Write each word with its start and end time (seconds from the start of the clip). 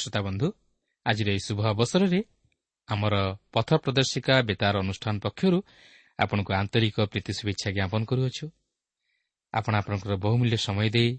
ପ୍ରିୟ 0.00 0.02
ଶ୍ରୋତା 0.02 0.20
ବନ୍ଧୁ 0.20 0.48
ଆଜିର 1.06 1.28
ଏହି 1.30 1.40
ଶୁଭ 1.40 1.60
ଅବସରରେ 1.74 2.20
ଆମର 2.88 3.14
ପଥ 3.52 3.68
ପ୍ରଦର୍ଶିକା 3.84 4.34
ବେତାର 4.42 4.74
ଅନୁଷ୍ଠାନ 4.84 5.14
ପକ୍ଷରୁ 5.20 5.58
ଆପଣଙ୍କୁ 6.18 6.52
ଆନ୍ତରିକ 6.52 6.96
ପ୍ରୀତି 7.12 7.32
ଶୁଭେଚ୍ଛା 7.38 7.68
ଜ୍ଞାପନ 7.76 8.00
କରୁଅଛୁ। 8.04 8.46
ଆପଣ 9.54 9.72
ଆପଣଙ୍କର 9.80 10.12
ବହୁମୂଲ୍ୟ 10.16 10.56
ସମୟ 10.56 10.88
ଦେଇ 10.96 11.10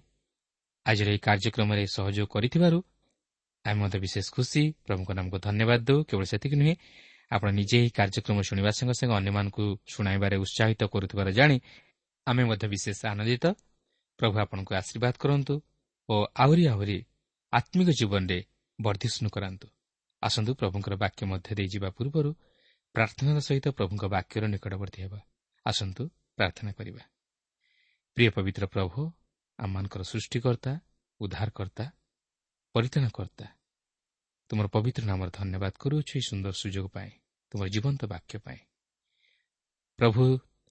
ଆଜିର 0.85 1.07
ଏହି 1.13 1.19
କାର୍ଯ୍ୟକ୍ରମରେ 1.27 1.83
ସହଯୋଗ 1.87 2.27
କରିଥିବାରୁ 2.33 2.79
ଆମେ 3.65 3.77
ମଧ୍ୟ 3.81 3.97
ବିଶେଷ 4.05 4.25
ଖୁସି। 4.33 4.61
ପ୍ରଭୁଙ୍କ 4.85 5.09
ନାମକୁ 5.17 5.37
ଧନ୍ୟବାଦ 5.47 5.79
ଦେଉ। 5.87 5.99
କେବଳ 6.09 6.23
ସେତିକି 6.31 6.55
ନୁହେଁ 6.61 6.75
ଆପଣ 7.31 7.47
ନିଜେ 7.59 7.75
ଏହି 7.81 7.91
କାର୍ଯ୍ୟକ୍ରମ 7.99 8.37
ଶୁଣିବା 8.49 8.71
ସଙ୍ଗେ 8.77 8.95
ସଙ୍ଗେ 8.99 9.15
ଅନ୍ୟମାନଙ୍କୁ 9.19 9.63
ଶୁଣାଇବାରେ 9.93 10.35
ଉତ୍ସାହିତ 10.43 10.81
କରୁଥିବାର 10.93 11.27
ଜାଣି 11.31 11.57
ଆମେ 12.27 12.43
ମଧ୍ୟ 12.49 12.65
ବିଶେଷ 12.73 12.99
ଆନନ୍ଦିତ। 13.13 13.45
ପ୍ରଭୁ 14.19 14.35
ଆପଣଙ୍କୁ 14.43 14.71
ଆଶୀର୍ବାଦ 14.81 15.13
କରନ୍ତୁ 15.23 15.53
ଓ 16.09 16.15
ଆହୁରି 16.35 16.63
ଆହୁରି 16.73 16.97
ଆତ୍ମିକ 17.53 17.89
ଜୀବନରେ 17.99 18.37
ବର୍ଦ୍ଧିଷ୍ଣୁ 18.81 19.29
କରାନ୍ତୁ 19.29 19.67
ଆସନ୍ତୁ 20.23 20.51
ପ୍ରଭୁଙ୍କର 20.53 20.93
ବାକ୍ୟ 21.03 21.21
ମଧ୍ୟ 21.31 21.49
ଦେଇ 21.57 21.67
ଯିବା 21.73 21.89
ପୂର୍ବରୁ 21.97 22.31
ପ୍ରାର୍ଥନାର 22.95 23.37
ସହିତ 23.39 23.65
ପ୍ରଭୁଙ୍କ 23.77 24.03
ବାକ୍ୟର 24.15 24.43
ନିକଟବର୍ତ୍ତୀ 24.47 24.99
ହେବା। 25.03 25.19
ଆସନ୍ତୁ 25.65 26.03
ପ୍ରାର୍ଥନା 26.37 26.71
କରିବା। 26.71 27.03
ପ୍ରିୟ 28.17 28.29
ପବିତ୍ର 28.35 28.63
ପ୍ରଭୁ 28.65 28.99
ଆମମାନଙ୍କର 29.59 30.01
ସୃଷ୍ଟିକର୍ତ୍ତା 30.03 30.73
ଉଦ୍ଧାରକର୍ତ୍ତା 31.19 31.85
ପରିତାଣକର୍ତ୍ତା 32.75 33.47
ତୁମର 34.49 34.67
ପବିତ୍ର 34.67 35.03
ନାମର 35.05 35.29
ଧନ୍ୟବାଦ 35.29 35.73
କରୁଅଛୁ 35.79 36.11
ଏହି 36.15 36.23
ସୁନ୍ଦର 36.29 36.53
ସୁଯୋଗ 36.61 36.87
ପାଇଁ 36.87 37.11
ତୁମର 37.51 37.67
ଜୀବନ୍ତ 37.67 38.01
ବାକ୍ୟ 38.05 38.33
ପାଇଁ। 38.45 38.59
ପ୍ରଭୁ 39.99 40.23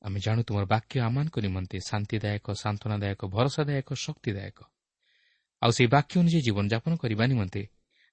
ଆମେ 0.04 0.18
ଜାଣୁ 0.20 0.40
ତୁମର 0.42 0.64
ବାକ୍ୟ 0.64 0.94
ଆମମାନଙ୍କ 1.00 1.36
ନିମନ୍ତେ 1.38 1.76
ଶାନ୍ତିଦାୟକ 1.90 2.46
ସାନ୍ତ୍ୱନାଦାୟକ 2.62 3.20
ଭରସାଦାୟକ 3.34 3.88
ଶକ୍ତିଦାୟକ। 4.04 4.58
ଆଉ 5.62 5.70
ସେହି 5.76 5.88
ବାକ୍ୟ 5.96 6.14
ଅନୁଯାୟୀ 6.20 6.40
ଜୀବନଯାପନ 6.46 6.92
କରିବା 6.96 7.24
ନିମନ୍ତେ 7.26 7.62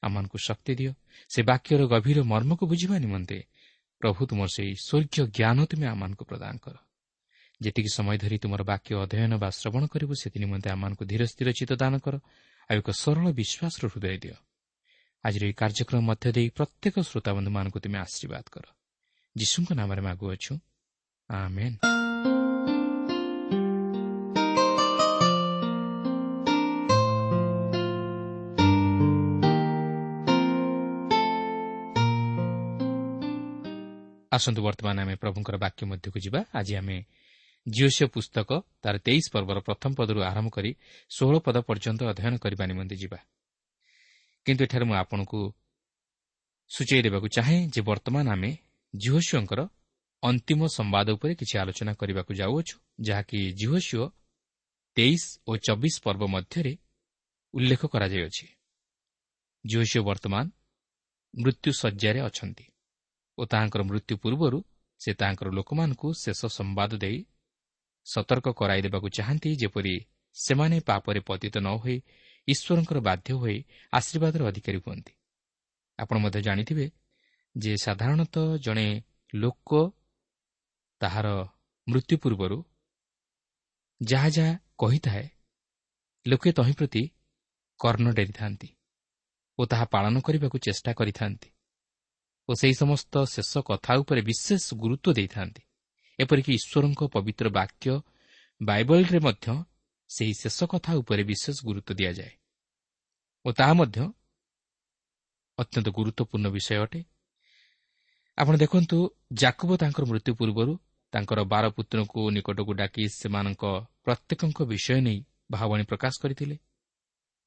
ଆମମାନଙ୍କୁ 0.04 0.38
ଶକ୍ତି 0.38 0.76
ଦିଅ। 0.76 0.92
ସେ 1.30 1.44
ବାକ୍ୟର 1.44 1.88
ଗଭୀର 1.88 2.24
ମର୍ମକୁ 2.24 2.68
ବୁଝିବା 2.68 2.98
ନିମନ୍ତେ 3.00 3.44
ପ୍ରଭୁ 4.00 4.26
ତୁମର 4.26 4.48
ସେହି 4.48 4.74
ସ୍ୱର୍ଗୀୟ 4.76 5.26
ଜ୍ଞାନ 5.28 5.66
ତୁମେ 5.66 5.88
ଆମମାନଙ୍କୁ 5.88 6.26
ପ୍ରଦାନ 6.26 6.58
କର। 6.58 6.76
ଯେତିକି 7.62 7.90
ସମୟ 7.90 8.18
ଧରି 8.18 8.38
ତୁମର 8.38 8.64
ବାକ୍ୟ 8.64 8.96
ଅଧ୍ୟୟନ 8.96 9.38
ବା 9.38 9.50
ଶ୍ରବଣ 9.50 9.86
କରିବୁ 9.88 10.14
ସେଥି 10.14 10.40
ନିମନ୍ତେ 10.40 10.70
ଆମମାନଙ୍କୁ 10.70 11.06
ଧୀର 11.06 11.26
ସ୍ଥିର 11.26 11.52
ଚିତ 11.52 11.72
ଦାନ 11.74 11.98
କର 11.98 12.16
ଆଉ 12.70 12.78
ଏକ 12.78 12.90
ସରଳ 12.90 13.26
ବିଶ୍ୱାସର 13.32 13.84
ହୃଦୟ 13.94 14.18
ଦିଅ। 14.18 14.36
ଆଜିର 15.24 15.44
ଏହି 15.44 15.54
କାର୍ଯ୍ୟକ୍ରମ 15.54 16.02
ମଧ୍ୟ 16.02 16.32
ଦେଇ 16.32 16.50
ପ୍ରତ୍ୟେକ 16.50 16.96
ଶ୍ରୋତାବନ୍ଧୁମାନଙ୍କୁ 17.00 17.80
ତୁମେ 17.80 17.98
ଆଶୀର୍ବାଦ 18.00 18.46
କର। 18.52 18.66
ଯୀଶୁଙ୍କ 19.38 19.70
ନାମରେ 19.74 20.02
ମାଗୁଅଛୁ। 20.02 20.54
ଆସନ୍ତୁ 34.38 34.60
ବର୍ତ୍ତମାନ 34.68 34.96
ଆମେ 35.04 35.16
ପ୍ରଭୁଙ୍କର 35.24 35.56
ବାକ୍ୟ 35.66 35.82
ମଧ୍ୟକୁ 35.92 36.18
ଯିବା। 36.26 36.40
ଆଜି 36.60 36.74
ଆମେ 36.82 36.98
ଜିଓସିଓ 37.66 38.08
ପୁସ୍ତକ 38.16 38.50
ତାର 38.84 38.96
ତେଇଶ 39.06 39.26
ପର୍ବର 39.34 39.58
ପ୍ରଥମ 39.68 39.92
ପଦରୁ 40.00 40.20
ଆରମ୍ଭ 40.32 40.50
କରି 40.56 40.72
ଷୋହଳ 41.16 41.36
ପଦ 41.46 41.56
ପର୍ଯ୍ୟନ୍ତ 41.68 42.02
ଅଧ୍ୟୟନ 42.12 42.34
କରିବା 42.44 42.64
ନିମନ୍ତେ 42.72 42.96
ଯିବା। 43.02 43.20
କିନ୍ତୁ 44.46 44.62
ଏଠାରେ 44.66 44.86
ମୁଁ 44.90 44.96
ଆପଣଙ୍କୁ 45.04 45.40
ସୂଚାଇ 46.72 47.02
ଦେବାକୁ 47.06 47.28
ଚାହେଁ 47.36 47.60
ଯେ 47.74 47.82
ବର୍ତ୍ତମାନ 47.90 48.26
ଆମେ 48.36 48.52
ଜିହୋସିଓଙ୍କର 48.94 49.62
ଅନ୍ତିମ 50.24 50.62
ସମ୍ବାଦ 50.78 51.08
ଉପରେ 51.16 51.34
କିଛି 51.40 51.56
ଆଲୋଚନା 51.62 51.92
କରିବାକୁ 52.00 52.32
ଯାଉଅଛୁ 52.42 52.76
ଯାହାକି 53.08 53.40
ଜିହୋସିଓ 53.60 54.06
ତେଇଶ 54.98 55.24
ଓ 55.48 55.52
ଚବିଶ 55.66 55.96
ପର୍ବ 56.06 56.24
ମଧ୍ୟରେ 56.36 56.74
ଉଲ୍ଲେଖ 57.54 57.82
କରାଯାଇଅଛି। 57.94 58.46
ଜିହୋସିଓ 59.66 60.02
ବର୍ତ୍ତମାନ 60.10 60.46
ମୃତ୍ୟୁ 61.34 61.70
ଶଯ୍ୟାରେ 61.82 62.20
ଅଛନ୍ତି। 62.30 62.66
ଓ 63.38 63.42
ତାହାଙ୍କର 63.46 63.82
ମୃତ୍ୟୁ 63.84 64.16
ପୂର୍ବରୁ 64.18 64.60
ସେ 65.02 65.12
ତାହାଙ୍କର 65.14 65.50
ଲୋକମାନଙ୍କୁ 65.50 66.08
ଶେଷ 66.14 66.42
ସମ୍ବାଦ 66.58 66.92
ଦେଇ 66.98 67.18
ସତର୍କ 68.06 68.48
କରାଇ 68.60 68.82
ଦେବାକୁ 68.82 69.08
ଚାହାନ୍ତି 69.10 69.50
ଯେପରି 69.56 69.94
ସେମାନେ 70.36 70.78
ପାପରେ 70.80 71.20
ପତିତ 71.20 71.56
ନ 71.58 71.68
ହୋଇ 71.78 71.98
ଈଶ୍ୱରଙ୍କର 72.48 73.00
ବାଧ୍ୟ 73.00 73.34
ହୋଇ 73.34 73.58
ଆଶୀର୍ବାଦର 73.94 74.42
ଅଧିକାରୀ 74.48 74.80
ହୁଅନ୍ତି। 74.86 75.14
ଆପଣ 76.00 76.16
ମଧ୍ୟ 76.18 76.40
ଜାଣିଥିବେ 76.42 76.86
ଯେ 77.56 77.72
ସାଧାରଣତଃ 77.78 78.48
ଜଣେ 78.58 78.88
ଲୋକ 79.34 79.70
ତାହାର 81.02 81.28
ମୃତ୍ୟୁ 81.88 82.16
ପୂର୍ବରୁ 82.18 82.58
ଯାହା 84.02 84.30
ଯାହା 84.30 84.54
କହିଥାଏ 84.80 85.26
ଲୋକେ 86.26 86.50
ତହିଁ 86.52 86.74
ପ୍ରତି 86.74 87.04
କର୍ଣ୍ଣ 87.80 88.08
ଡେରିଥାନ୍ତି 88.14 88.70
ଓ 89.60 89.62
ତାହା 89.66 89.86
ପାଳନ 89.86 90.16
କରିବାକୁ 90.20 90.58
ଚେଷ୍ଟା 90.58 90.92
କରିଥାନ୍ତି। 90.94 91.50
ଓ 92.50 92.54
ସେହି 92.54 92.74
ସମସ୍ତ 92.74 93.14
ଶେଷ 93.26 93.52
କଥା 93.60 93.94
ଉପରେ 93.96 94.22
ବିଶେଷ 94.22 94.64
ଗୁରୁତ୍ୱ 94.74 95.14
ଦେଇଥାନ୍ତି। 95.14 95.62
ଏପରିକି 96.20 96.52
ଈଶ୍ୱରଙ୍କ 96.54 97.02
ପବିତ୍ର 97.14 97.48
ବାକ୍ୟ 97.50 98.02
ବାଇବଲରେ 98.62 99.20
ମଧ୍ୟ 99.20 99.48
ସେହି 100.10 100.34
ଶେଷ 100.34 100.60
କଥା 100.64 100.92
ଉପରେ 100.96 101.24
ବିଶେଷ 101.24 101.58
ଗୁରୁତ୍ୱ 101.66 101.96
ଦିଆଯାଏ। 101.96 102.34
ଓ 103.46 103.50
ତାହା 103.52 103.74
ମଧ୍ୟ 103.74 104.00
ଅତ୍ୟନ୍ତ 105.58 105.88
ଗୁରୁତ୍ୱପୂର୍ଣ୍ଣ 105.90 106.48
ବିଷୟ 106.50 106.76
ଅଟେ। 106.84 107.02
ଆପଣ 108.38 108.54
ଦେଖନ୍ତୁ 108.58 108.98
ଜାକୁବ 109.34 109.72
ତାଙ୍କର 109.78 110.04
ମୃତ୍ୟୁ 110.06 110.32
ପୂର୍ବରୁ 110.36 110.74
ତାଙ୍କର 111.14 111.40
ବାର 111.44 111.66
ପୁତ୍ରଙ୍କୁ 111.70 112.22
ନିକଟକୁ 112.32 112.74
ଡାକି 112.74 113.04
ସେମାନଙ୍କ 113.10 113.64
ପ୍ରତ୍ୟେକଙ୍କ 114.04 114.60
ବିଷୟ 114.64 115.00
ନେଇ 115.02 115.20
ଭାବଣୀ 115.52 115.84
ପ୍ରକାଶ 115.84 116.14
କରିଥିଲେ। 116.24 116.56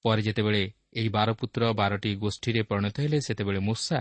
ପରେ 0.04 0.20
ଯେତେବେଳେ 0.22 0.62
ଏହି 0.92 1.08
ବାରପୁତ୍ର 1.08 1.62
ବାରଟି 1.72 2.10
ଗୋଷ୍ଠୀରେ 2.16 2.62
ପରିଣତ 2.62 2.96
ହେଲେ 3.00 3.18
ସେତେବେଳେ 3.20 3.60
ମୂଷା 3.60 4.00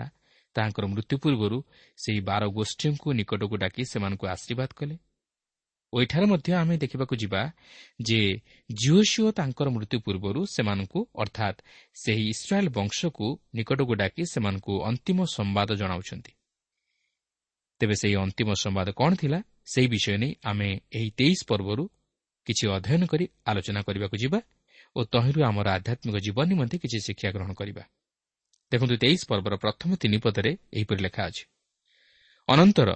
ତାହାଙ୍କର 0.60 0.86
ମୃତ୍ୟୁ 0.94 1.16
ପୂର୍ବରୁ 1.24 1.58
ସେହି 1.98 2.22
ବାର 2.30 2.44
ଗୋଷ୍ଠୀଙ୍କୁ 2.58 3.08
ନିକଟକୁ 3.20 3.56
ଡାକି 3.64 3.82
ସେମାନଙ୍କୁ 3.92 4.26
ଆଶୀର୍ବାଦ 4.36 4.72
କଲେ। 4.80 4.96
ଓ 5.94 5.96
ଏଠାରେ 6.02 6.26
ମଧ୍ୟ 6.26 6.50
ଆମେ 6.54 6.76
ଦେଖିବାକୁ 6.78 7.14
ଯିବା 7.22 7.42
ଯେ 8.02 8.20
ଜିଓସିଓ 8.70 9.28
ତାଙ୍କର 9.32 9.68
ମୃତ୍ୟୁ 9.76 9.98
ପୂର୍ବରୁ 10.06 10.42
ସେମାନଙ୍କୁ 10.56 11.00
ଅର୍ଥାତ୍ 11.24 11.58
ସେହି 12.02 12.24
ଇସ୍ରାଏଲ୍ 12.34 12.70
ବଂଶକୁ 12.70 13.28
ନିକଟକୁ 13.56 13.94
ଡାକି 14.02 14.24
ସେମାନଙ୍କୁ 14.34 14.74
ଅନ୍ତିମ 14.90 15.18
ସମ୍ବାଦ 15.38 15.70
ଜଣାଉଛନ୍ତି। 15.82 16.32
ତେବେ 17.82 17.96
ସେହି 18.02 18.16
ଅନ୍ତିମ 18.16 18.50
ସମ୍ବାଦ 18.64 18.88
କ'ଣ 19.00 19.12
ଥିଲା 19.16 19.40
ସେହି 19.74 19.88
ବିଷୟ 19.88 20.16
ନେଇ 20.22 20.32
ଆମେ 20.44 20.70
ଏହି 20.98 21.10
ତେଇଶ 21.18 21.40
ପର୍ବରୁ 21.50 21.84
କିଛି 22.48 22.66
ଅଧ୍ୟୟନ 22.76 23.04
କରି 23.12 23.26
ଆଲୋଚନା 23.50 23.82
କରିବାକୁ 23.88 24.16
ଯିବା 24.24 24.40
ଓ 24.96 25.00
ତହିଁରୁ 25.14 25.40
ଆମର 25.50 25.68
ଆଧ୍ୟାତ୍ମିକ 25.78 26.18
ଜୀବନ 26.26 26.46
ନିମନ୍ତେ 26.52 26.76
କିଛି 26.78 26.98
ଶିକ୍ଷା 27.08 27.30
ଗ୍ରହଣ 27.36 27.52
କରିବା। 27.54 27.84
ଦେଖନ୍ତୁ 28.72 28.96
ତେଇଶ 28.98 29.22
ପର୍ବର 29.30 29.54
ପ୍ରଥମ 29.64 29.90
ତିନି 30.02 30.18
ପଦରେ 30.24 30.52
ଏହିପରି 30.78 31.02
ଲେଖା 31.06 31.22
ଅଛି। 31.30 31.44
ଅନନ୍ତର 32.48 32.90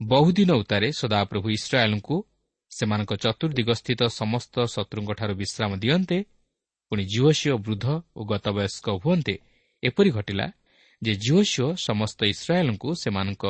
ବହୁଦିନ 0.00 0.50
ଉତ୍ତାରେ 0.52 0.88
ସଦାପ୍ରଭୁ 1.00 1.48
ଇସ୍ରାଏଲ୍ଙ୍କୁ 1.58 2.16
ସେମାନଙ୍କ 2.70 3.12
ଚତୁର୍ଦିଗସ୍ଥିତ 3.24 4.00
ସମସ୍ତ 4.20 4.54
ଶତ୍ରୁଙ୍କଠାରୁ 4.74 5.34
ବିଶ୍ରାମ 5.42 5.70
ଦିଅନ୍ତେ 5.82 6.18
ପୁଣି 6.92 7.02
ଜିଓସିଓ 7.04 7.54
ବୃଦ୍ଧ 7.58 7.86
ଓ 8.16 8.20
ଗତବୟସ୍କ 8.24 8.86
ହୁଅନ୍ତେ 9.04 9.34
ଏପରି 9.82 10.10
ଘଟିଲା 10.10 10.46
ଯେ 11.02 11.12
ଜିଓସିଓ 11.14 11.68
ସମସ୍ତ 11.86 12.20
ଇସ୍ରାଏଲ୍ଙ୍କୁ 12.34 12.88
ସେମାନଙ୍କ 13.02 13.44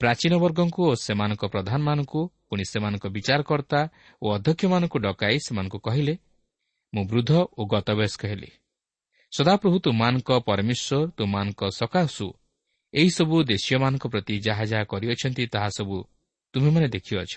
ପ୍ରାଚୀନ 0.00 0.32
ବର୍ଗଙ୍କୁ 0.44 0.82
ଓ 0.90 0.92
ସେମାନଙ୍କ 0.96 1.42
ପ୍ରଧାନମାନଙ୍କୁ 1.44 2.20
ପୁଣି 2.48 2.64
ସେମାନଙ୍କ 2.72 3.04
ବିଚାରକର୍ତ୍ତା 3.06 3.80
ଓ 4.22 4.26
ଅଧ୍ୟକ୍ଷମାନଙ୍କୁ 4.36 4.96
ଡକାଇ 4.98 5.36
ସେମାନଙ୍କୁ 5.46 5.78
କହିଲେ 5.78 6.14
ମୁଁ 6.92 7.02
ବୃଦ୍ଧ 7.10 7.32
ଓ 7.58 7.60
ଗତବୟସ୍କ 7.66 8.22
ହେଲି। 8.26 8.50
ସଦାପ୍ରଭୁ 9.32 9.76
ତୁମାନଙ୍କ 9.78 10.30
ପରମେଶ୍ୱର 10.48 11.10
ତୁମାନଙ୍କ 11.18 11.60
ସକାଶୁ 11.70 12.26
ଏହିସବୁ 12.94 13.36
ଦେଶୀୟମାନଙ୍କ 13.50 14.04
ପ୍ରତି 14.12 14.34
ଯାହା 14.46 14.64
ଯାହା 14.64 14.84
କରିଅଛନ୍ତି 14.92 15.44
ତାହା 15.46 15.68
ସବୁ 15.76 15.96
ତୁମେମାନେ 16.54 16.86
ଦେଖିଅଛ। 16.88 17.34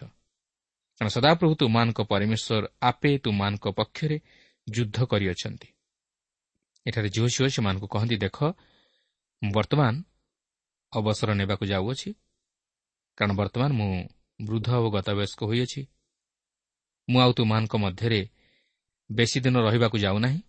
କାରଣ 0.97 1.09
ସଦାପ୍ରଭୁ 1.17 1.53
ତୁମାନଙ୍କ 1.55 1.99
ପରମେଶ୍ୱର 2.11 2.63
ଆପେ 2.81 3.11
ତୁମାନଙ୍କ 3.25 3.65
ପକ୍ଷରେ 3.79 4.17
ଯୁଦ୍ଧ 4.67 4.97
କରିଅଛନ୍ତି। 5.11 5.69
ଏଠାରେ 6.85 7.09
ଝିଅ 7.09 7.27
ଝିଅ 7.35 7.47
ସେମାନଙ୍କୁ 7.55 7.87
କହନ୍ତି 7.87 8.17
ଦେଖ 8.25 8.37
ବର୍ତ୍ତମାନ 9.41 9.93
ଅବସର 10.93 11.29
ନେବାକୁ 11.33 11.63
ଯାଉଅଛି। 11.65 12.09
କାରଣ 13.17 13.31
ବର୍ତ୍ତମାନ 13.39 13.71
ମୁଁ 13.79 13.89
ବୃଦ୍ଧ 14.41 14.69
ଓ 14.85 14.87
ଗତବୟସ୍କ 14.95 15.39
ହୋଇଅଛି। 15.49 15.81
ମୁଁ 17.07 17.19
ଆଉ 17.21 17.31
ତୁମାନଙ୍କ 17.37 17.73
ମଧ୍ୟରେ 17.75 18.21
ବେଶୀ 19.09 19.37
ଦିନ 19.45 19.55
ରହିବାକୁ 19.67 19.97
ଯାଉନାହିଁ। 19.97 20.39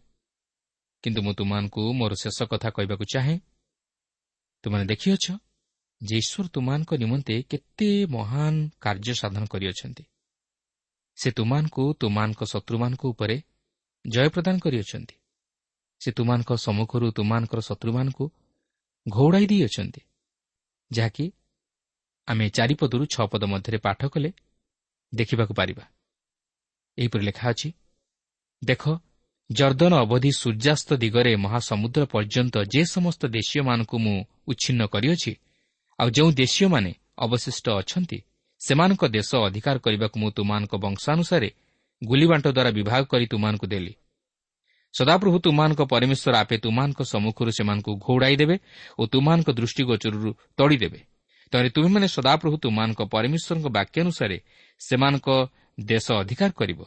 କିନ୍ତୁ 1.05 1.23
ମୁଁ 1.23 1.33
ତୁମମାନଙ୍କୁ 1.35 1.93
ମୋର 1.93 2.13
ଶେଷ 2.15 2.43
କଥା 2.43 2.71
କହିବାକୁ 2.71 3.05
ଚାହେଁ। 3.05 3.39
ତୁମାନେ 4.63 4.85
ଦେଖିଅଛ 4.85 5.25
ଯେ 6.03 6.17
ଈଶ୍ୱର 6.17 6.49
ତୁମାନଙ୍କ 6.49 6.95
ନିମନ୍ତେ 6.95 7.43
କେତେ 7.43 8.07
ମହାନ 8.07 8.55
କାର୍ଯ୍ୟ 8.81 9.15
ସାଧନ 9.15 9.45
କରିଅଛନ୍ତି। 9.45 10.05
ସେ 11.17 11.31
ତୁମାନଙ୍କୁ 11.31 11.95
ତୁମାନଙ୍କ 12.01 12.45
ଶତ୍ରୁମାନଙ୍କ 12.45 13.03
ଉପରେ 13.07 13.43
ଜୟ 14.07 14.29
ପ୍ରଦାନ 14.29 14.59
କରିଅଛନ୍ତି। 14.59 15.17
ସେ 16.01 16.13
ତୁମାନଙ୍କ 16.13 16.51
ସମ୍ମୁଖରୁ 16.57 17.07
ତୁମାନଙ୍କର 17.11 17.61
ଶତ୍ରୁମାନଙ୍କୁ 17.61 18.25
ଘଉଡ଼ାଇ 19.09 19.47
ଦେଇଅଛନ୍ତି। 19.47 20.01
ଯାହାକି 20.93 21.33
ଆମେ 22.29 22.51
ଚାରିପଦରୁ 22.51 23.05
ଛଅ 23.07 23.27
ପଦ 23.27 23.45
ମଧ୍ୟରେ 23.45 23.79
ପାଠ 23.79 24.07
କଲେ 24.07 24.33
ଦେଖିବାକୁ 25.15 25.55
ପାରିବା। 25.55 25.85
ଏହିପରି 26.99 27.25
ଲେଖା 27.25 27.51
ଅଛି 27.51 27.73
ଦେଖ 28.65 28.83
ଜର୍ଦ୍ଦନ 29.51 29.93
ଅବଧି 29.95 30.31
ସୂର୍ଯ୍ୟାସ୍ତ 30.41 30.91
ଦିଗରେ 30.95 31.33
ମହାସମୁଦ୍ର 31.37 32.03
ପର୍ଯ୍ୟନ୍ତ 32.05 32.57
ଯେ 32.73 32.83
ସମସ୍ତ 32.85 33.23
ଦେଶୀୟମାନଙ୍କୁ 33.37 33.97
ମୁଁ 33.99 34.17
ଉଚ୍ଛିନ୍ନ 34.49 34.83
କରିଅଛି 34.87 35.33
ଆଉ 35.99 36.09
ଯେଉଁ 36.11 36.31
ଦେଶୀୟମାନେ 36.33 36.93
ଅବଶିଷ୍ଟ 37.19 37.67
ଅଛନ୍ତି 37.81 38.19
ସେମାନଙ୍କ 38.61 39.03
ଦେଶ 39.17 39.31
ଅଧିକାର 39.47 39.77
କରିବାକୁ 39.79 40.17
ମୁଁ 40.21 40.31
ତୁମାନଙ୍କ 40.31 40.73
ବଂଶାନୁସାରେ 40.85 41.49
ଗୁଲିବାଣ୍ଟ 42.03 42.47
ଦ୍ୱାରା 42.47 42.71
ବିଭାଗ 42.71 43.03
କରି 43.05 43.27
ତୁମାନଙ୍କୁ 43.27 43.67
ଦେଲି। 43.67 43.93
ସଦାପ୍ରଭୁ 44.95 45.37
ତୁମାନଙ୍କ 45.39 45.81
ପରମେଶ୍ୱର 45.93 46.35
ଆପେ 46.37 46.57
ତୁମାନଙ୍କ 46.65 47.01
ସମ୍ମୁଖରୁ 47.03 47.51
ସେମାନଙ୍କୁ 47.59 47.91
ଘୋଡ଼ାଇ 48.07 48.37
ଦେବେ 48.37 48.57
ଓ 48.99 49.03
ତୁମାନଙ୍କ 49.13 49.49
ଦୃଷ୍ଟିଗୋଚରରୁ 49.59 50.31
ତଡ଼ିଦେବେ 50.59 51.01
ତେଣୁ 51.53 51.69
ତୁମେମାନେ 51.75 52.07
ସଦାପ୍ରଭୁ 52.09 52.57
ତୁମାନଙ୍କ 52.65 53.01
ପରମେଶ୍ୱରଙ୍କ 53.15 53.67
ବାକ୍ୟାନୁସାରେ 53.79 54.37
ସେମାନଙ୍କ 54.81 55.29
ଦେଶ 55.81 56.07
ଅଧିକାର 56.23 56.51
କରିବ। 56.51 56.81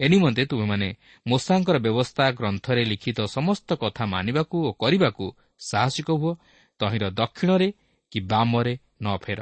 ଏ 0.00 0.06
ନିମନ୍ତେ 0.08 0.42
ତୁମେମାନେ 0.50 0.88
ମୂଷାଙ୍କର 1.26 1.76
ବ୍ୟବସ୍ଥା 1.86 2.24
ଗ୍ରନ୍ଥରେ 2.38 2.82
ଲିଖିତ 2.90 3.18
ସମସ୍ତ 3.36 3.68
କଥା 3.82 4.04
ମାନିବାକୁ 4.14 4.56
ଓ 4.68 4.70
କରିବାକୁ 4.82 5.24
ସାହସିକ 5.68 6.08
ହୁଅ 6.20 6.32
ତହିଁର 6.80 7.04
ଦକ୍ଷିଣରେ 7.20 7.68
କି 8.12 8.18
ବାମରେ 8.30 8.74
ନ 9.04 9.06
ଫେର। 9.24 9.40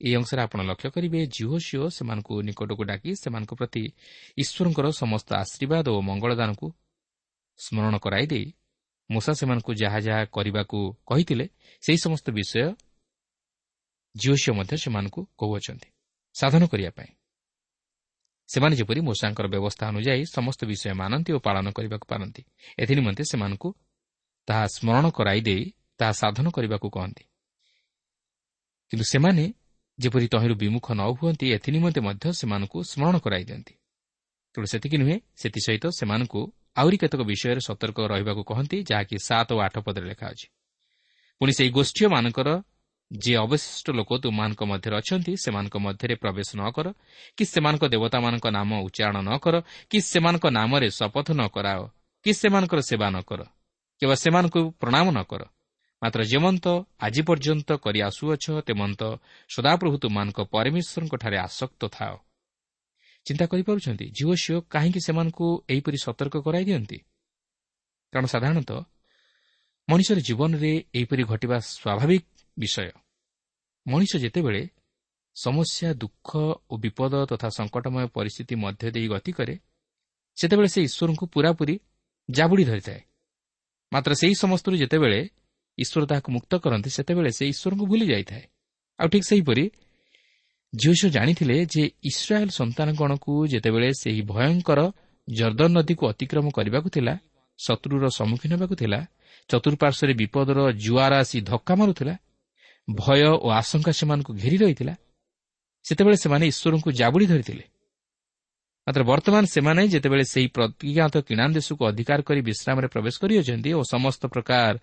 ଏହି 0.00 0.14
ଅଂଶରେ 0.14 0.40
ଆପଣ 0.46 0.60
ଲକ୍ଷ୍ୟ 0.70 0.88
କରିବେ 0.94 1.20
ଜିଓ 1.34 1.54
ସିଓ 1.66 1.84
ସେମାନଙ୍କୁ 1.96 2.34
ନିକଟକୁ 2.48 2.82
ଡାକି 2.90 3.10
ସେମାନଙ୍କ 3.22 3.52
ପ୍ରତି 3.58 3.82
ଈଶ୍ୱରଙ୍କର 4.42 4.86
ସମସ୍ତ 5.02 5.28
ଆଶୀର୍ବାଦ 5.42 5.86
ଓ 5.96 5.98
ମଙ୍ଗଳଦାନକୁ 6.08 6.66
ସ୍ମରଣ 7.58 7.94
କରାଇ 8.04 8.26
ଦେଇ 8.32 8.46
ମୂଷା 9.10 9.32
ସେମାନଙ୍କୁ 9.40 9.70
ଯାହା 9.82 9.98
ଯାହା 10.06 10.22
କରିବାକୁ 10.36 10.78
କହିଥିଲେ 11.06 11.46
ସେହି 11.82 11.98
ସମସ୍ତ 12.06 12.26
ବିଷୟ 12.38 12.62
ଜିଓ 14.14 14.34
ସିଓ 14.42 14.52
ମଧ୍ୟ 14.58 14.74
ସେମାନଙ୍କୁ 14.84 15.20
କହୁଅଛନ୍ତି। 15.40 15.88
ସାଧନ 16.34 16.62
କରିବା 16.72 16.90
ପାଇଁ 16.98 17.17
ସେମାନେ 18.48 18.76
ଯେପରି 18.76 19.00
ମୂଷାଙ୍କର 19.00 19.46
ବ୍ୟବସ୍ଥା 19.46 19.84
ଅନୁଯାୟୀ 19.88 20.24
ସମସ୍ତ 20.26 20.60
ବିଷୟ 20.64 20.92
ମାନନ୍ତି 20.94 21.30
ଓ 21.32 21.38
ପାଳନ 21.38 21.66
କରିବାକୁ 21.70 22.06
ପାରନ୍ତି 22.08 22.42
ଏଥିନିମନ୍ତେ 22.78 23.22
ସେମାନଙ୍କୁ 23.24 23.68
ତାହା 24.48 24.66
ସ୍ମରଣ 24.66 25.04
କରାଇ 25.10 25.40
ଦେଇ 25.40 25.62
ତାହା 25.98 26.12
ସାଧନ 26.12 26.46
କରିବାକୁ 26.50 26.88
କହନ୍ତି। 26.90 27.24
କିନ୍ତୁ 28.90 29.04
ସେମାନେ 29.04 29.44
ଯେପରି 29.98 30.26
ତହିଁରୁ 30.28 30.54
ବିମୁଖ 30.54 30.86
ନ 30.92 31.00
ହୁଅନ୍ତି 31.18 31.46
ଏଥିନିମନ୍ତେ 31.52 32.00
ମଧ୍ୟ 32.00 32.32
ସେମାନଙ୍କୁ 32.32 32.78
ସ୍ମରଣ 32.82 33.16
କରାଇ 33.18 33.44
ଦିଅନ୍ତି। 33.44 33.74
ତେଣୁ 34.54 34.66
ସେତିକି 34.66 34.96
ନୁହେଁ 34.96 35.16
ସେଥିସହିତ 35.36 35.84
ସେମାନଙ୍କୁ 35.98 36.40
ଆହୁରି 36.76 36.96
କେତେକ 36.96 37.20
ବିଷୟରେ 37.20 37.60
ସତର୍କ 37.60 37.98
ରହିବାକୁ 38.12 38.42
କହନ୍ତି 38.44 38.76
ଯାହାକି 38.90 39.16
ସାତ 39.18 39.48
ଓ 39.52 39.58
ଆଠ 39.58 39.76
ପଦରେ 39.78 40.06
ଲେଖା 40.06 40.26
ଅଛି। 40.32 40.46
ପୁଣି 41.40 41.52
ସେହି 41.52 41.70
ଗୋଷ୍ଠୀମାନଙ୍କର 41.70 42.48
ଯିଏ 43.10 43.36
ଅବଶିଷ୍ଟ 43.40 43.86
ଲୋକ 43.90 44.10
ତୁମାନଙ୍କ 44.20 44.62
ମଧ୍ୟରେ 44.68 44.94
ଅଛନ୍ତି 45.00 45.32
ସେମାନଙ୍କ 45.44 45.76
ମଧ୍ୟରେ 45.80 46.14
ପ୍ରବେଶ 46.22 46.48
ନ 46.60 46.62
କର 46.76 46.86
କି 47.36 47.44
ସେମାନଙ୍କ 47.44 47.84
ଦେବତାମାନଙ୍କ 47.88 48.46
ନାମ 48.52 48.70
ଉଚ୍ଚାରଣ 48.86 49.16
ନ 49.24 49.30
କର 49.40 49.54
କି 49.90 49.98
ସେମାନଙ୍କ 50.04 50.44
ନାମରେ 50.52 50.88
ଶପଥ 50.90 51.28
ନ 51.32 51.42
କରାଅ 51.48 51.80
କି 52.24 52.30
ସେମାନଙ୍କର 52.40 52.80
ସେବା 52.90 53.08
ନ 53.10 53.16
କର 53.24 53.40
କିମ୍ବା 54.00 54.16
ସେମାନଙ୍କୁ 54.22 54.60
ପ୍ରଣାମ 54.80 55.06
ନ 55.10 55.20
କର। 55.30 55.42
ମାତ୍ର 56.02 56.20
ଯେମନ୍ତ 56.30 56.66
ଆଜି 57.00 57.22
ପର୍ଯ୍ୟନ୍ତ 57.28 57.68
କରି 57.84 57.98
ଆସୁଅଛ 58.08 58.44
ତେମନ୍ତ 58.68 59.02
ସଦାପ୍ରଭୁ 59.50 59.96
ତୁମାନଙ୍କ 59.98 60.38
ପରମେଶ୍ୱରଙ୍କଠାରେ 60.54 61.38
ଆସକ୍ତ 61.38 61.82
ଥାଅ। 61.96 62.14
ଚିନ୍ତା 63.26 63.44
କରିପାରୁଛନ୍ତି 63.50 64.06
ଝିଅ 64.16 64.34
ଝିଅ 64.42 64.56
କାହିଁକି 64.74 65.00
ସେମାନଙ୍କୁ 65.06 65.46
ଏହିପରି 65.68 65.98
ସତର୍କ 66.04 66.34
କରାଇ 66.46 66.64
ଦିଅନ୍ତି? 66.68 66.98
କାରଣ 68.12 68.26
ସାଧାରଣତଃ 68.26 68.78
ମଣିଷର 69.88 70.18
ଜୀବନରେ 70.18 70.72
ଏହିପରି 70.94 71.22
ଘଟିବା 71.24 71.56
ସ୍ୱାଭାବିକ 71.58 72.24
ବିଷୟ। 72.58 72.90
ମଣିଷ 73.86 74.12
ଯେତେବେଳେ 74.16 74.62
ସମସ୍ୟା 75.36 75.88
ଦୁଃଖ 76.02 76.28
ଓ 76.70 76.74
ବିପଦ 76.76 77.14
ତଥା 77.30 77.48
ସଙ୍କଟମୟ 77.58 78.06
ପରିସ୍ଥିତି 78.16 78.54
ମଧ୍ୟ 78.64 78.86
ଦେଇ 78.94 79.08
ଗତି 79.08 79.32
କରେ 79.32 79.54
ସେତେବେଳେ 80.38 80.68
ସେ 80.74 80.80
ଈଶ୍ୱରଙ୍କୁ 80.88 81.24
ପୁରାପୁରି 81.34 81.74
ଜାବୁଡ଼ି 82.28 82.64
ଧରିଥାଏ। 82.70 83.00
ମାତ୍ର 83.92 84.10
ସେହି 84.20 84.34
ସମସ୍ତରୁ 84.34 84.74
ଯେତେବେଳେ 84.82 85.20
ଈଶ୍ୱର 85.78 86.02
ତାହାକୁ 86.10 86.28
ମୁକ୍ତ 86.36 86.52
କରନ୍ତି 86.64 86.90
ସେତେବେଳେ 86.96 87.30
ସେ 87.38 87.44
ଈଶ୍ୱରଙ୍କୁ 87.52 87.84
ଭୁଲି 87.90 88.06
ଯାଇଥାଏ। 88.12 88.44
ଆଉ 88.98 89.08
ଠିକ୍ 89.12 89.28
ସେହିପରି 89.30 89.64
ଝିଅ 90.72 91.08
ଜାଣିଥିଲେ 91.10 91.56
ଯେ 91.66 91.82
ଇସ୍ରାଏଲ୍ 92.02 92.50
ସନ୍ତାନଗଣକୁ 92.50 93.32
ଯେତେବେଳେ 93.46 93.88
ସେହି 94.02 94.22
ଭୟଙ୍କର 94.32 94.80
ଜର୍ଦ୍ଦନ 95.28 95.70
ନଦୀକୁ 95.76 96.04
ଅତିକ୍ରମ 96.12 96.46
କରିବାକୁ 96.50 96.88
ଥିଲା 96.90 97.14
ଶତ୍ରୁର 97.58 98.04
ସମ୍ମୁଖୀନ 98.18 98.50
ହେବାକୁ 98.56 98.74
ଥିଲା 98.82 99.00
ଚତୁଃପାର୍ଶ୍ୱରେ 99.50 100.12
ବିପଦର 100.20 100.58
ଜୁଆର 100.84 101.12
ଆସି 101.22 101.38
ଧକ୍କା 101.40 101.74
ମାରୁଥିଲା 101.80 102.14
ଭୟ 102.88 103.20
ଓ 103.44 103.48
ଆଶଙ୍କା 103.50 103.92
ସେମାନଙ୍କୁ 103.92 104.32
ଘେରି 104.34 104.56
ରହିଥିଲା। 104.56 104.94
ସେତେବେଳେ 105.84 106.16
ସେମାନେ 106.16 106.44
ଈଶ୍ୱରଙ୍କୁ 106.46 106.90
ଜାବୁଡ଼ି 106.92 107.26
ଧରିଥିଲେ। 107.26 107.64
ମାତ୍ର 108.86 109.02
ବର୍ତ୍ତମାନ 109.04 109.44
ସେମାନେ 109.44 109.82
ଯେତେବେଳେ 109.92 110.24
ସେହି 110.24 110.48
ପ୍ରତିଜ୍ଞାତ 110.56 111.14
କିଣା 111.28 111.44
ଦେଶକୁ 111.52 111.82
ଅଧିକାର 111.90 112.20
କରି 112.22 112.40
ବିଶ୍ରାମରେ 112.40 112.88
ପ୍ରବେଶ 112.88 113.14
କରିଅଛନ୍ତି 113.22 113.70
ଓ 113.78 113.82
ସମସ୍ତ 113.84 114.22
ପ୍ରକାର 114.32 114.74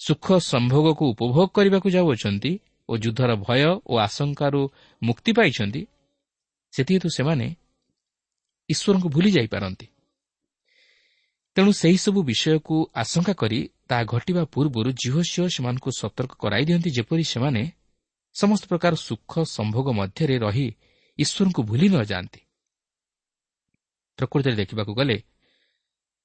ସୁଖ 0.00 0.26
ସମ୍ଭୋଗକୁ 0.52 1.04
ଉପଭୋଗ 1.12 1.48
କରିବାକୁ 1.56 1.88
ଯାଉଅଛନ୍ତି 1.96 2.52
ଓ 2.88 2.92
ଯୁଦ୍ଧର 2.96 3.30
ଭୟ 3.46 3.62
ଓ 3.90 3.94
ଆଶଙ୍କାରୁ 3.98 4.60
ମୁକ୍ତି 5.02 5.32
ପାଇଛନ୍ତି 5.32 5.82
ସେଥିହେତୁ 6.72 7.08
ସେମାନେ 7.08 7.46
ଈଶ୍ୱରଙ୍କୁ 8.68 9.08
ଭୁଲି 9.08 9.30
ଯାଇପାରନ୍ତି 9.32 9.86
ତେଣୁ 11.56 11.70
ସେହିସବୁ 11.72 12.20
ବିଷୟକୁ 12.22 12.76
ଆଶଙ୍କା 12.94 13.32
କରି 13.32 13.58
ତାହା 13.92 14.04
ଘଟିବା 14.04 14.44
ପୂର୍ବରୁ 14.44 14.90
ଝିଅ 14.92 15.22
ସେମାନଙ୍କୁ 15.48 15.90
ସତର୍କ 15.92 16.32
କରାଇ 16.32 16.64
ଦିଅନ୍ତି 16.64 16.90
ଯେପରି 16.90 17.24
ସେମାନେ 17.24 17.62
ସମସ୍ତ 18.34 18.64
ପ୍ରକାର 18.66 18.92
ସୁଖ 18.96 19.32
ସମ୍ଭୋଗ 19.46 19.86
ମଧ୍ୟରେ 19.92 20.36
ରହି 20.38 20.66
ଈଶ୍ୱରଙ୍କୁ 21.18 21.60
ଭୁଲି 21.62 21.88
ନ 21.88 21.96
ଯାଆନ୍ତି। 22.04 22.40
ପ୍ରକୃତିରେ 24.18 24.56
ଦେଖିବାକୁ 24.56 24.92
ଗଲେ 24.94 25.16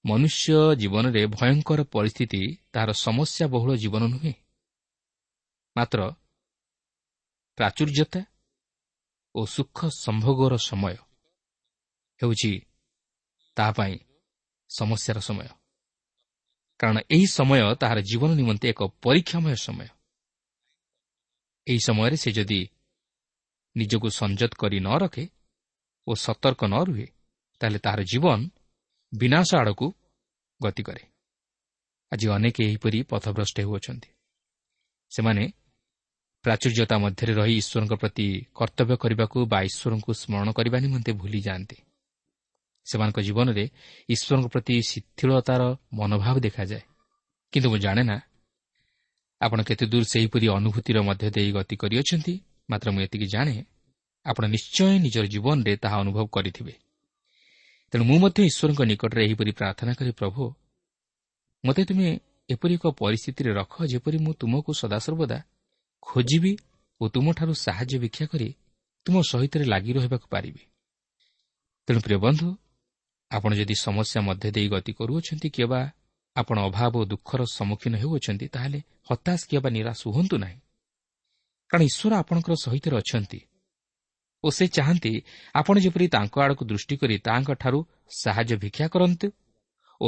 ମନୁଷ୍ୟ 0.05 0.75
ଜୀବନରେ 0.75 1.21
ଭୟଙ୍କର 1.27 1.79
ପରିସ୍ଥିତି 1.83 2.41
ତାହାର 2.73 2.91
ସମସ୍ୟା 2.93 3.45
ବହୁଳ 3.47 3.71
ଜୀବନ 3.75 4.03
ନୁହେଁ। 4.07 4.33
ମାତ୍ର 5.75 5.99
ପ୍ରାଚୁର୍ଯ୍ୟତା 7.57 8.21
ଓ 9.35 9.45
ସୁଖ 9.45 9.77
ସମ୍ଭୋଗର 9.97 10.53
ସମୟ 10.57 10.95
ହେଉଛି 12.21 12.51
ତାହା 13.57 13.71
ପାଇଁ 13.71 13.95
ସମସ୍ୟାର 14.69 15.19
ସମୟ। 15.19 15.66
କାରଣ 16.79 16.97
ଏହି 17.09 17.27
ସମୟ 17.27 17.59
ତାହାର 17.81 17.99
ଜୀବନ 18.09 18.31
ନିମନ୍ତେ 18.35 18.65
ଏକ 18.69 18.81
ପରୀକ୍ଷାମୟ 19.03 19.55
ସମୟ। 19.57 19.87
ଏହି 21.67 21.79
ସମୟରେ 21.87 22.17
ସେ 22.23 22.29
ଯଦି 22.31 22.61
ନିଜକୁ 23.75 24.07
ସଂଯତ 24.19 24.51
କରି 24.61 24.77
ନ 24.79 24.89
ରଖେ 24.97 25.25
ଓ 26.07 26.11
ସତର୍କ 26.25 26.61
ନ 26.63 26.75
ରୁହେ 26.87 27.07
ତାହେଲେ 27.61 27.79
ତାହାର 27.79 28.01
ଜୀବନ 28.11 28.39
ବିନାଶ 29.13 29.49
ଆଡ଼କୁ 29.61 29.87
ଗତି 30.59 30.83
କରେ। 30.83 31.03
ଆଜି 32.11 32.25
ଅନେକ 32.27 32.55
ଏହିପରି 32.67 32.99
ପଥଭ୍ରଷ୍ଟ 33.11 33.57
ହେଉଅଛନ୍ତି। 33.59 34.09
ସେମାନେ 35.11 35.43
ପ୍ରାଚୁର୍ଯ୍ୟତା 36.45 36.95
ମଧ୍ୟରେ 36.97 37.33
ରହି 37.33 37.55
ଈଶ୍ୱରଙ୍କ 37.61 37.93
ପ୍ରତି 37.93 38.27
କର୍ତ୍ତବ୍ୟ 38.55 38.95
କରିବାକୁ 39.03 39.37
ବା 39.51 39.59
ଈଶ୍ୱରଙ୍କୁ 39.69 40.11
ସ୍ମରଣ 40.21 40.49
କରିବା 40.57 40.77
ନିମନ୍ତେ 40.79 41.11
ଭୁଲି 41.21 41.39
ଯାଆନ୍ତି 41.41 41.77
ସେମାନଙ୍କ 42.89 43.19
ଜୀବନରେ 43.19 43.65
ଈଶ୍ୱରଙ୍କ 44.09 44.47
ପ୍ରତି 44.53 44.73
ଶିଥିଳତାର 44.89 45.61
ମନୋଭାବ 45.93 46.35
ଦେଖାଯାଏ। 46.39 46.83
କିନ୍ତୁ 47.53 47.67
ମୁଁ 47.71 47.79
ଜାଣେ 47.85 48.03
ନା 48.03 48.17
ଆପଣ 49.41 49.59
କେତେ 49.61 49.85
ଦୂର 49.85 50.03
ସେହିପରି 50.13 50.45
ଅନୁଭୂତିର 50.57 50.97
ମଧ୍ୟ 51.01 51.27
ଦେଇ 51.35 51.49
ଗତି 51.51 51.75
କରିଅଛନ୍ତି 51.81 52.33
ମାତ୍ର 52.69 52.87
ମୁଁ 52.93 53.01
ଏତିକି 53.01 53.27
ଜାଣେ 53.33 53.55
ଆପଣ 54.25 54.43
ନିଶ୍ଚୟ 54.55 54.99
ନିଜର 54.99 55.25
ଜୀବନରେ 55.33 55.73
ତାହା 55.83 55.97
ଅନୁଭବ 56.03 56.25
କରିଥିବେ। 56.35 56.73
ତେଣୁ 57.93 58.03
ମୁଁ 58.03 58.17
ମଧ୍ୟ 58.19 58.39
ଈଶ୍ୱରଙ୍କ 58.49 58.81
ନିକଟରେ 58.91 59.21
ଏହିପରି 59.25 59.51
ପ୍ରାର୍ଥନା 59.51 59.91
କରେ 59.93 60.11
ପ୍ରଭୁ 60.11 60.41
ମୋତେ 61.65 61.83
ତୁମେ 61.85 62.07
ଏପରି 62.49 62.73
ଏକ 62.73 62.85
ପରିସ୍ଥିତିରେ 63.01 63.51
ରଖ 63.53 63.73
ଯେପରି 63.91 64.17
ମୁଁ 64.17 64.33
ତୁମକୁ 64.33 64.71
ସଦାସର୍ବଦା 64.81 65.39
ଖୋଜିବି 66.01 66.53
ଓ 67.01 67.03
ତୁମଠାରୁ 67.07 67.53
ସାହାଯ୍ୟ 67.65 67.95
ଭିକ୍ଷା 67.99 68.25
କରି 68.25 68.49
ତୁମ 69.05 69.15
ସହିତ 69.21 69.53
ଲାଗି 69.63 69.91
ରହିବାକୁ 69.93 70.27
ପାରିବି। 70.29 70.61
ତେଣୁ 71.87 71.99
ପ୍ରିୟ 71.99 72.17
ବନ୍ଧୁ 72.17 72.47
ଆପଣ 73.31 73.51
ଯଦି 73.59 73.75
ସମସ୍ୟା 73.85 74.19
ମଧ୍ୟ 74.27 74.49
ଦେଇ 74.55 74.67
ଗତି 74.73 74.91
କରୁଅଛନ୍ତି 74.99 75.49
କିମ୍ବା 75.49 75.81
ଆପଣ 76.35 76.57
ଅଭାବ 76.69 76.93
ଓ 77.01 77.03
ଦୁଃଖର 77.11 77.41
ସମ୍ମୁଖୀନ 77.57 77.93
ହେଉଅଛନ୍ତି 78.01 78.47
ତାହେଲେ 78.55 78.79
ହତାଶ 79.09 79.39
କିମ୍ବା 79.49 79.69
ନିରାଶ 79.77 80.01
ହୁଅନ୍ତୁ 80.15 80.35
ନାହିଁ। 80.43 80.57
କାରଣ 81.69 81.81
ଈଶ୍ୱର 81.89 82.13
ଆପଣଙ୍କର 82.21 82.53
ସହିତ 82.65 82.85
ଅଛନ୍ତି 83.01 83.39
ଓ 84.43 84.47
ସେ 84.57 84.65
ଚାହାନ୍ତି 84.67 85.11
ଆପଣ 85.55 85.75
ଯେପରି 85.85 86.05
ତାଙ୍କ 86.07 86.35
ଆଡ଼କୁ 86.43 86.63
ଦୃଷ୍ଟି 86.71 86.95
କରି 87.01 87.15
ତାହାଙ୍କଠାରୁ 87.27 87.79
ସାହାଯ୍ୟ 88.21 88.55
ଭିକ୍ଷା 88.63 88.87
କରନ୍ତୁ 88.93 89.27
ଓ 90.01 90.05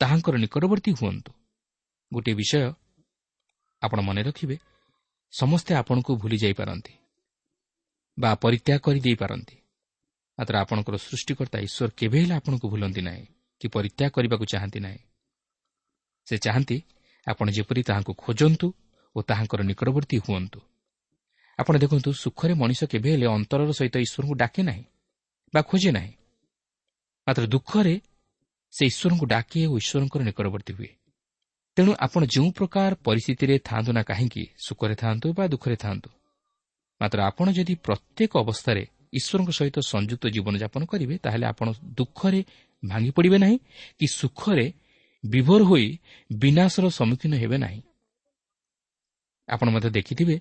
ତାହାଙ୍କର 0.00 0.34
ନିକଟବର୍ତ୍ତୀ 0.44 0.90
ହୁଅନ୍ତୁ। 1.00 1.30
ଗୋଟିଏ 2.12 2.34
ବିଷୟ 2.40 2.62
ଆପଣ 3.82 3.98
ମନେ 4.08 4.22
ରଖିବେ 4.28 4.56
ସମସ୍ତେ 5.32 5.72
ଆପଣଙ୍କୁ 5.80 6.12
ଭୁଲି 6.22 6.38
ଯାଇପାରନ୍ତି 6.44 6.92
ବା 8.18 8.30
ପରିତ୍ୟାଗ 8.42 8.78
କରିଦେଇପାରନ୍ତି। 8.86 9.56
ମାତ୍ର 10.38 10.54
ଆପଣଙ୍କର 10.58 10.96
ସୃଷ୍ଟିକର୍ତ୍ତା 10.96 11.58
ଈଶ୍ୱର 11.58 11.90
କେବେ 11.98 12.18
ହେଲେ 12.22 12.34
ଆପଣଙ୍କୁ 12.34 12.66
ଭୁଲନ୍ତି 12.72 13.02
ନାହିଁ 13.08 13.24
କି 13.60 13.66
ପରିତ୍ୟାଗ 13.74 14.10
କରିବାକୁ 14.10 14.44
ଚାହାନ୍ତି 14.52 14.80
ନାହିଁ। 14.80 15.00
ସେ 16.26 16.34
ଚାହାନ୍ତି 16.38 16.76
ଆପଣ 17.26 17.46
ଯେପରି 17.50 17.82
ତାହାଙ୍କୁ 17.82 18.12
ଖୋଜନ୍ତୁ 18.14 18.66
ଓ 19.16 19.18
ତାହାଙ୍କର 19.22 19.60
ନିକଟବର୍ତ୍ତୀ 19.70 20.16
ହୁଅନ୍ତୁ। 20.18 20.60
ଆପଣ 21.58 21.74
ଦେଖନ୍ତୁ 21.78 22.10
ସୁଖରେ 22.12 22.54
ମଣିଷ 22.54 22.80
କେବେ 22.84 23.08
ହେଲେ 23.12 23.26
ଅନ୍ତରର 23.26 23.70
ସହିତ 23.72 23.96
ଈଶ୍ୱରଙ୍କୁ 24.06 24.34
ଡାକେ 24.34 24.62
ନାହିଁ 24.62 24.84
ବା 25.54 25.60
ଖୋଜେ 25.62 25.90
ନାହିଁ। 25.90 26.12
ମାତ୍ର 27.26 27.44
ଦୁଃଖରେ 27.46 27.94
ସେ 28.72 28.82
ଈଶ୍ୱରଙ୍କୁ 28.86 29.24
ଡାକେ 29.26 29.60
ଓ 29.66 29.74
ଈଶ୍ୱରଙ୍କର 29.82 30.22
ନିକଟବର୍ତ୍ତୀ 30.22 30.72
ହୁଏ। 30.78 30.90
ତେଣୁ 31.76 31.90
ଆପଣ 31.98 32.22
ଯେଉଁ 32.24 32.50
ପ୍ରକାର 32.50 32.92
ପରିସ୍ଥିତିରେ 33.06 33.54
ଥାଆନ୍ତୁ 33.58 33.90
ନା 33.92 34.02
କାହିଁକି 34.02 34.42
ସୁଖରେ 34.66 34.94
ଥାଆନ୍ତୁ 34.94 35.26
ବା 35.32 35.44
ଦୁଃଖରେ 35.46 35.76
ଥାଆନ୍ତୁ 35.76 36.10
ମାତ୍ର 37.00 37.18
ଆପଣ 37.22 37.46
ଯଦି 37.52 37.74
ପ୍ରତ୍ୟେକ 37.86 38.32
ଅବସ୍ଥାରେ 38.38 38.84
ଈଶ୍ୱରଙ୍କ 39.12 39.50
ସହିତ 39.50 39.76
ସଂଯୁକ୍ତ 39.78 40.24
ଜୀବନଯାପନ 40.28 40.82
କରିବେ 40.84 41.14
ତାହେଲେ 41.18 41.46
ଆପଣ 41.46 41.72
ଦୁଃଖରେ 41.96 42.44
ଭାଙ୍ଗି 42.84 43.10
ପଡ଼ିବେ 43.10 43.38
ନାହିଁ 43.38 43.58
କି 43.98 44.06
ସୁଖରେ 44.06 44.66
ବିଭୋର 45.24 45.62
ହୋଇ 45.64 45.86
ବିନାଶର 46.30 46.84
ସମ୍ମୁଖୀନ 46.88 47.32
ହେବେ 47.34 47.56
ନାହିଁ। 47.58 47.80
ଆପଣ 49.48 49.66
ମଧ୍ୟ 49.70 49.88
ଦେଖିଥିବେ 49.90 50.36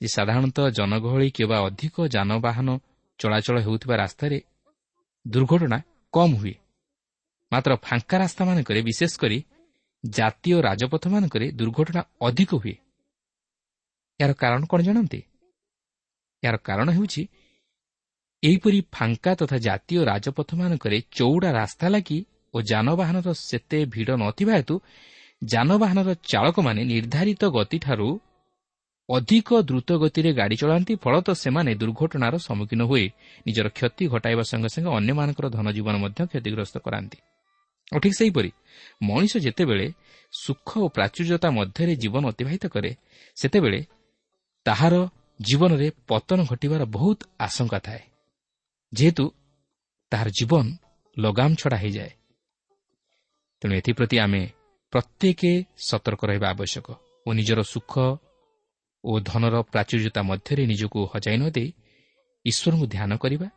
ଯେ 0.00 0.08
ସାଧାରଣତଃ 0.08 0.70
ଜନଗହଳି 0.70 1.28
କିମ୍ବା 1.30 1.56
ଅଧିକ 1.58 1.96
ଯାନବାହନ 2.06 2.68
ଚଳାଚଳ 3.18 3.56
ହେଉଥିବା 3.60 3.94
ରାସ୍ତାରେ 3.96 4.38
ଦୁର୍ଘଟଣା 5.28 5.78
କମ୍ 6.12 6.34
ହୁଏ। 6.36 6.54
ମାତ୍ର 7.52 7.70
ଫାଙ୍କା 7.76 8.16
ରାସ୍ତାମାନଙ୍କରେ 8.18 8.80
ବିଶେଷ 8.82 9.12
କରି 9.18 9.38
ଜାତୀୟ 10.04 10.56
ରାଜପଥମାନଙ୍କରେ 10.62 11.46
ଦୁର୍ଘଟଣା 11.50 12.02
ଅଧିକ 12.20 12.50
ହୁଏ। 12.54 12.76
ଏହାର 14.20 14.32
କାରଣ 14.32 14.62
କ'ଣ 14.66 14.80
ଜାଣନ୍ତି? 14.82 15.20
ଏହାର 16.44 16.56
କାରଣ 16.56 16.88
ହେଉଛି 16.90 17.22
ଏହିପରି 18.42 18.78
ଫାଙ୍କା 18.92 19.32
ତଥା 19.40 19.56
ଜାତୀୟ 19.58 19.98
ରାଜପଥମାନଙ୍କରେ 20.10 20.98
ଚଉଡ଼ା 21.18 21.50
ରାସ୍ତା 21.60 21.86
ଲାଗି 21.94 22.18
ଓ 22.54 22.58
ଯାନବାହନର 22.70 23.28
ସେତେ 23.40 23.78
ଭିଡ଼ 23.94 24.10
ନଥିବା 24.24 24.52
ହେତୁ 24.58 24.74
ଯାନବାହନର 25.42 26.08
ଚାଳକମାନେ 26.30 26.82
ନିର୍ଦ୍ଧାରିତ 26.92 27.42
ଗତିଠାରୁ 27.56 28.08
ଅଧିକ 29.08 29.48
ଦ୍ରୁତ 29.68 29.90
ଗତିରେ 30.02 30.30
ଗାଡ଼ି 30.32 30.56
ଚଳାନ୍ତି 30.62 30.94
ଫଳତଃ 31.04 31.34
ସେମାନେ 31.34 31.72
ଦୁର୍ଘଟଣାର 31.82 32.34
ସମ୍ମୁଖୀନ 32.46 32.82
ହୋଇ 32.90 33.06
ନିଜର 33.46 33.66
କ୍ଷତି 33.68 34.04
ଘଟାଇବା 34.12 34.44
ସଙ୍ଗେ 34.50 34.68
ସଙ୍ଗେ 34.74 34.90
ଅନ୍ୟମାନଙ୍କର 34.98 35.46
ଧନଜୀବନ 35.56 35.94
ମଧ୍ୟ 36.04 36.20
କ୍ଷତିଗ୍ରସ୍ତ 36.32 36.76
କରାନ୍ତି। 36.86 37.18
ଓ 37.92 37.96
ଠିକ୍ 38.02 38.16
ସେହିପରି 38.20 38.50
ମଣିଷ 39.08 39.32
ଯେତେବେଳେ 39.46 39.86
ସୁଖ 40.32 40.68
ଓ 40.84 40.86
ପ୍ରାଚୁର୍ଯ୍ୟତା 40.96 41.48
ମଧ୍ୟରେ 41.58 41.94
ଜୀବନ 42.02 42.22
ଅତିବାହିତ 42.32 42.64
କରେ 42.74 42.90
ସେତେବେଳେ 43.36 43.80
ତାହାର 44.66 44.94
ଜୀବନରେ 45.40 45.88
ପତନ 46.08 46.38
ଘଟିବାର 46.50 46.82
ବହୁତ 46.96 47.18
ଆଶଙ୍କା 47.46 47.78
ଥାଏ। 47.86 48.02
ଯେହେତୁ 48.92 49.24
ତାହାର 50.12 50.28
ଜୀବନ 50.28 50.66
ଲଗାମ 51.16 51.50
ଛଡ଼ା 51.54 51.78
ହୋଇଯାଏ 51.82 52.12
ତେଣୁ 53.62 53.72
ଏଥିପ୍ରତି 53.80 54.16
ଆମେ 54.18 54.42
ପ୍ରତ୍ୟେକ 54.92 55.42
ସତର୍କ 55.88 56.22
ରହିବା 56.30 56.48
ଆବଶ୍ୟକ 56.54 56.86
ଓ 57.26 57.28
ନିଜର 57.32 57.60
ସୁଖ 57.72 57.92
ଓ 59.04 59.12
ଧନର 59.20 59.54
ପ୍ରାଚୁର୍ଯ୍ୟତା 59.72 60.20
ମଧ୍ୟରେ 60.30 60.62
ନିଜକୁ 60.66 60.98
ହଜାଇ 61.12 61.36
ନ 61.36 61.44
ଦେଇ 61.56 61.68
ଈଶ୍ୱରଙ୍କୁ 62.44 62.86
ଧ୍ୟାନ 62.94 63.12
କରିବା 63.16 63.48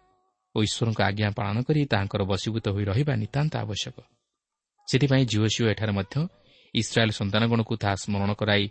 ଓ 0.56 0.58
ଈଶ୍ୱରଙ୍କ 0.68 1.00
ଆଜ୍ଞା 1.10 1.30
ପାଳନ 1.40 1.58
କରି 1.68 1.82
ତାହାଙ୍କର 1.92 2.22
ବଶୀଭୂତ 2.32 2.66
ହୋଇ 2.76 2.84
ରହିବା 2.92 3.14
ନିତାନ୍ତ 3.24 3.54
ଆବଶ୍ୟକ। 3.64 3.98
ସେଥିପାଇଁ 4.88 5.24
ଝିଅ 5.32 5.48
ଝିଅ 5.54 5.66
ଏଠାରେ 5.74 5.94
ମଧ୍ୟ 6.00 6.16
ଇସ୍ରାଏଲ୍ 6.74 7.14
ସନ୍ତାନଗଣକୁ 7.20 7.74
ତାହା 7.82 7.96
ସ୍ମରଣ 8.04 8.32
କରାଇ 8.42 8.64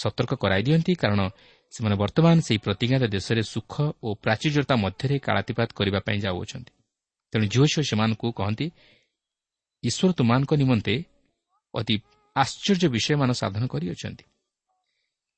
ସତର୍କ 0.00 0.32
କରାଇ 0.42 0.62
ଦିଅନ୍ତି 0.66 0.92
କାରଣ 1.02 1.20
ସେମାନେ 1.76 1.96
ବର୍ତ୍ତମାନ 1.96 2.40
ସେହି 2.40 2.58
ପ୍ରତିଜ୍ଞାତ 2.58 3.04
ଦେଶରେ 3.04 3.42
ସୁଖ 3.42 3.72
ଓ 4.02 4.14
ପ୍ରାଚୁର୍ଯ୍ୟତା 4.14 4.74
ମଧ୍ୟରେ 4.76 5.18
କାଳାତିପାତ 5.18 5.68
କରିବା 5.74 6.00
ପାଇଁ 6.00 6.18
ଯାଉଅଛନ୍ତି। 6.20 6.72
ତେଣୁ 7.32 7.46
ଝିଅ 7.46 7.82
ସେମାନଙ୍କୁ 7.82 8.32
କହନ୍ତି 8.32 8.70
ଈଶ୍ୱର 9.84 10.12
ତୁମାନଙ୍କ 10.12 10.52
ନିମନ୍ତେ 10.54 11.04
ଅତି 11.74 11.94
ଆଶ୍ଚର୍ଯ୍ୟ 12.36 12.88
ବିଷୟମାନ 12.88 13.32
ସାଧନ 13.32 13.66
କରିଅଛନ୍ତି। 13.66 14.24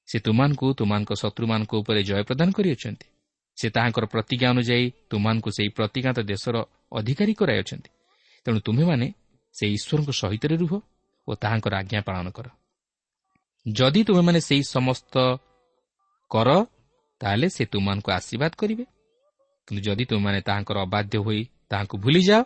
ସେ 0.06 0.18
ତୁମାନଙ୍କୁ 0.18 0.66
ତୁମାନଙ୍କ 0.74 1.10
ଶତ୍ରୁମାନଙ୍କ 1.12 1.72
ଉପରେ 1.74 2.02
ଜୟ 2.02 2.22
ପ୍ରଦାନ 2.22 2.50
କରିଅଛନ୍ତି। 2.52 3.06
ସେ 3.56 3.70
ତାହାଙ୍କର 3.70 4.04
ପ୍ରତିଜ୍ଞା 4.06 4.50
ଅନୁଯାୟୀ 4.50 4.90
ତୁମାନଙ୍କୁ 5.10 5.50
ସେହି 5.50 5.68
ପ୍ରତିଜ୍ଞାତ 5.68 6.18
ଦେଶର 6.22 6.56
ଅଧିକାରୀ 6.92 7.34
କରାଇଅଛନ୍ତି। 7.34 7.90
ତେଣୁ 8.44 8.58
ତୁମେମାନେ 8.60 9.06
ସେ 9.52 9.64
ଈଶ୍ୱରଙ୍କ 9.76 10.10
ସହିତ 10.10 10.44
ରୁହ 10.46 10.72
ଓ 11.28 11.34
ତାହାଙ୍କର 11.34 11.74
ଆଜ୍ଞା 11.74 12.00
ପାଳନ 12.00 12.30
କର। 12.30 12.46
ଯଦି 13.68 14.04
ତୁମେମାନେ 14.04 14.40
ସେହି 14.40 14.62
ସମସ୍ତ 14.62 15.14
କର 16.30 16.48
ତାହେଲେ 17.20 17.48
ସେ 17.48 17.62
ତୁମମାନଙ୍କୁ 17.72 18.10
ଆଶୀର୍ବାଦ 18.18 18.52
କରିବେ। 18.60 18.84
କିନ୍ତୁ 19.68 19.80
ଯଦି 19.86 20.04
ତୁମେମାନେ 20.10 20.40
ତାହାଙ୍କର 20.40 20.76
ଅବାଧ୍ୟ 20.86 21.16
ହୋଇ 21.26 21.40
ତାହାଙ୍କୁ 21.70 21.96
ଭୁଲିଯାଅ 22.04 22.42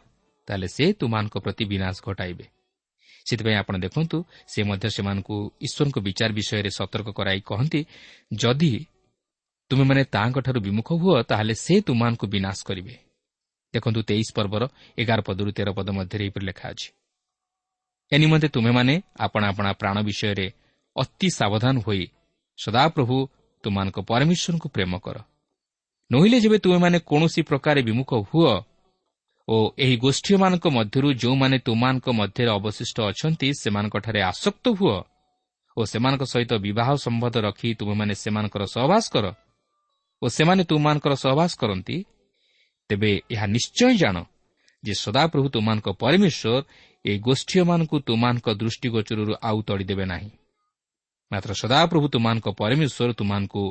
ତାହେଲେ 0.49 0.69
ସେ 0.77 0.85
ତୁମାନଙ୍କ 1.01 1.35
ପ୍ରତି 1.45 1.65
ବିନାଶ 1.65 1.97
ଘଟାଇବେ। 2.07 2.47
ସେଥିପାଇଁ 3.27 3.57
ଆପଣ 3.63 3.75
ଦେଖନ୍ତୁ 3.85 4.17
ସେ 4.53 4.61
ମଧ୍ୟ 4.63 4.87
ସେମାନଙ୍କୁ 4.97 5.37
ଈଶ୍ୱରଙ୍କ 5.67 5.97
ବିଚାର 5.99 6.31
ବିଷୟରେ 6.39 6.71
ସତର୍କ 6.79 7.09
କରାଇ 7.19 7.41
କହନ୍ତି 7.51 7.81
ଯଦି 8.33 8.73
ତୁମେମାନେ 9.71 10.03
ତାହାଙ୍କଠାରୁ 10.05 10.59
ବିମୁଖ 10.61 10.89
ହୁଅ 10.93 11.17
ତାହେଲେ 11.23 11.55
ସେ 11.65 11.75
ତୁମମାନଙ୍କୁ 11.81 12.27
ବିନାଶ 12.27 12.59
କରିବେ। 12.69 12.95
ଦେଖନ୍ତୁ 13.75 14.01
ତେଇଶ 14.03 14.29
ପର୍ବର 14.37 14.63
ଏଗାର 14.99 15.21
ପଦରୁ 15.21 15.51
ତେର 15.57 15.69
ପଦ 15.73 15.89
ମଧ୍ୟରେ 15.91 16.23
ଏହିପରି 16.25 16.45
ଲେଖା 16.47 16.67
ଅଛି। 16.69 16.89
ଏ 18.13 18.17
ନିମନ୍ତେ 18.19 18.49
ତୁମେମାନେ 18.49 18.95
ଆପଣା 19.19 19.47
ଆପଣା 19.49 19.71
ପ୍ରାଣ 19.73 19.97
ବିଷୟରେ 20.03 20.47
ଅତି 20.97 21.29
ସାବଧାନ 21.31 21.75
ହୋଇ 21.87 22.05
ସଦାପ୍ରଭୁ 22.59 23.17
ତୁମମାନଙ୍କ 23.63 23.99
ପରମେଶ୍ୱରଙ୍କୁ 24.11 24.69
ପ୍ରେମ 24.75 24.93
କର। 25.05 25.17
ନୋହିଲେ 26.11 26.39
ଯେବେ 26.45 26.59
ତୁମେମାନେ 26.65 26.99
କୌଣସି 27.11 27.41
ପ୍ରକାର 27.49 27.77
ବିମୁଖ 27.89 28.11
ହୁଅ 28.29 28.53
ଓ 29.49 29.57
ଏହି 29.85 29.97
ଗୋଷ୍ଠୀମାନଙ୍କ 30.05 30.67
ମଧ୍ୟରୁ 30.77 31.09
ଯେଉଁମାନେ 31.23 31.57
ତୁମାନଙ୍କ 31.67 32.07
ମଧ୍ୟରେ 32.21 32.51
ଅବଶିଷ୍ଟ 32.59 32.97
ଅଛନ୍ତି 33.11 33.49
ସେମାନଙ୍କଠାରେ 33.63 34.21
ଆସକ୍ତ 34.33 34.65
ହୁଅ 34.79 34.97
ଓ 35.77 35.81
ସେମାନଙ୍କ 35.91 36.23
ସହିତ 36.33 36.53
ବିବାହ 36.67 36.89
ସମ୍ବନ୍ଧ 37.05 37.37
ରଖି 37.47 37.69
ତୁମେମାନେ 37.81 38.15
ସେମାନଙ୍କର 38.23 38.63
ସହବାସ 38.75 39.05
କର 39.15 39.27
ଓ 40.23 40.27
ସେମାନେ 40.37 40.63
ତୁମମାନଙ୍କର 40.71 41.13
ସହବାସ 41.25 41.53
କରନ୍ତି 41.61 41.97
ତେବେ 42.91 43.11
ଏହା 43.35 43.47
ନିଶ୍ଚୟ 43.57 43.93
ଜାଣ 44.03 44.17
ଯେ 44.85 44.93
ସଦାପ୍ରଭୁ 45.05 45.47
ତୁମମାନଙ୍କ 45.55 45.89
ପରମେଶ୍ୱର 46.03 46.55
ଏହି 47.05 47.19
ଗୋଷ୍ଠୀୟମାନଙ୍କୁ 47.19 47.97
ତୁମାନଙ୍କ 48.09 48.47
ଦୃଷ୍ଟିଗୋଚରରୁ 48.61 49.33
ଆଉ 49.49 49.59
ତଳିଦେବେ 49.69 50.05
ନାହିଁ। 50.05 50.31
ମାତ୍ର 51.33 51.51
ସଦାପ୍ରଭୁ 51.53 52.07
ତୁମମାନଙ୍କ 52.15 52.47
ପରମେଶ୍ୱର 52.61 53.11
ତୁମମାନଙ୍କୁ 53.13 53.63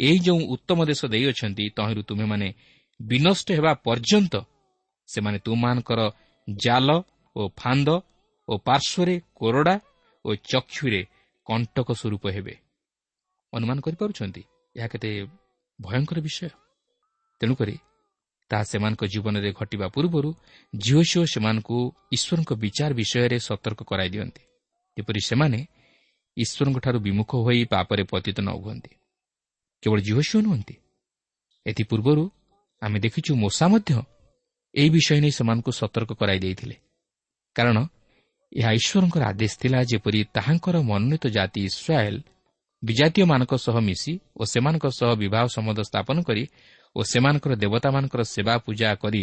ଏହି 0.00 0.18
ଯେଉଁ 0.18 0.40
ଉତ୍ତମ 0.54 0.78
ଦେଶ 0.84 1.00
ଦେଇଅଛନ୍ତି 1.06 1.64
ତହିଁରୁ 1.76 2.02
ତୁମେମାନେ 2.08 2.48
ବିନଷ୍ଟ 3.00 3.48
ହେବା 3.56 3.72
ପର୍ଯ୍ୟନ୍ତ 3.86 4.34
ସେମାନେ 5.08 5.38
ତୁମମାନଙ୍କର 5.38 6.00
ଜାଲ 6.48 6.88
ଓ 7.36 7.42
ଫାନ୍ଦ 7.56 7.88
ଓ 8.48 8.52
ପାର୍ଶ୍ୱରେ 8.58 9.14
କୋରଡ଼ା 9.34 9.74
ଓ 10.24 10.28
ଚକ୍ଷୁରେ 10.50 11.00
କଣ୍ଟକ 11.46 11.88
ସ୍ୱରୂପ 11.92 12.24
ହେବେ। 12.26 12.54
ଅନୁମାନ 13.52 13.76
କରିପାରୁଛନ୍ତି? 13.80 14.42
ଏହା 14.76 14.86
କେତେ 14.86 15.10
ଭୟଙ୍କର 15.78 16.18
ବିଷୟ। 16.20 16.48
ତେଣୁକରି 17.40 17.76
ତାହା 18.50 18.64
ସେମାନଙ୍କ 18.64 19.02
ଜୀବନରେ 19.04 19.50
ଘଟିବା 19.52 19.86
ପୂର୍ବରୁ 19.88 20.30
ଝିଅ 20.74 21.00
ଝିଅ 21.10 21.24
ସେମାନଙ୍କୁ 21.34 21.78
ଈଶ୍ୱରଙ୍କ 22.12 22.50
ବିଚାର 22.62 22.90
ବିଷୟରେ 23.00 23.38
ସତର୍କ 23.38 23.80
କରାଇ 23.82 24.10
ଦିଅନ୍ତି। 24.10 24.42
ଯେପରି 24.96 25.20
ସେମାନେ 25.20 25.58
ଈଶ୍ୱରଙ୍କଠାରୁ 26.36 26.98
ବିମୁଖ 26.98 27.30
ହୋଇ 27.36 27.64
ପାପରେ 27.64 28.02
ପତିତ 28.02 28.38
ନ 28.40 28.48
ହୁଅନ୍ତି। 28.62 28.92
କେବଳ 29.82 29.98
ଝିଅ 30.00 30.40
ନୁହନ୍ତି। 30.42 30.74
ଏଥିପୂର୍ବରୁ 31.66 32.24
ଆମେ 32.82 32.98
ଦେଖିଛୁ 33.00 33.32
ମୂଷା 33.34 33.66
ମଧ୍ୟ 33.68 33.92
ଏହି 34.74 34.88
ବିଷୟ 34.90 35.20
ନେଇ 35.20 35.30
ସେମାନଙ୍କୁ 35.30 35.70
ସତର୍କ 35.72 36.10
କରାଇ 36.12 36.38
ଦେଇଥିଲେ। 36.38 36.76
କାରଣ 37.56 37.76
ଏହା 38.52 38.70
ଈଶ୍ୱରଙ୍କର 38.72 39.22
ଆଦେଶ 39.22 39.52
ଥିଲା 39.60 39.78
ଯେପରି 39.82 40.20
ତାହାଙ୍କର 40.36 40.76
ମନୋନୀତ 40.80 41.24
ଜାତି 41.26 41.60
ଇସ୍ରାଏଲ୍ 41.64 42.20
ବିଜାତୀୟମାନଙ୍କ 42.82 43.52
ସହ 43.56 43.76
ମିଶି 43.80 44.12
ଓ 44.36 44.42
ସେମାନଙ୍କ 44.44 44.86
ସହ 44.98 45.10
ବିବାହ 45.14 45.44
ସମ୍ବନ୍ଧ 45.46 45.80
ସ୍ଥାପନ 45.80 46.16
କରି 46.22 46.44
ଓ 46.96 47.00
ସେମାନଙ୍କର 47.02 47.52
ଦେବତାମାନଙ୍କର 47.56 48.22
ସେବା 48.34 48.54
ପୂଜା 48.58 48.88
କରି 48.94 49.22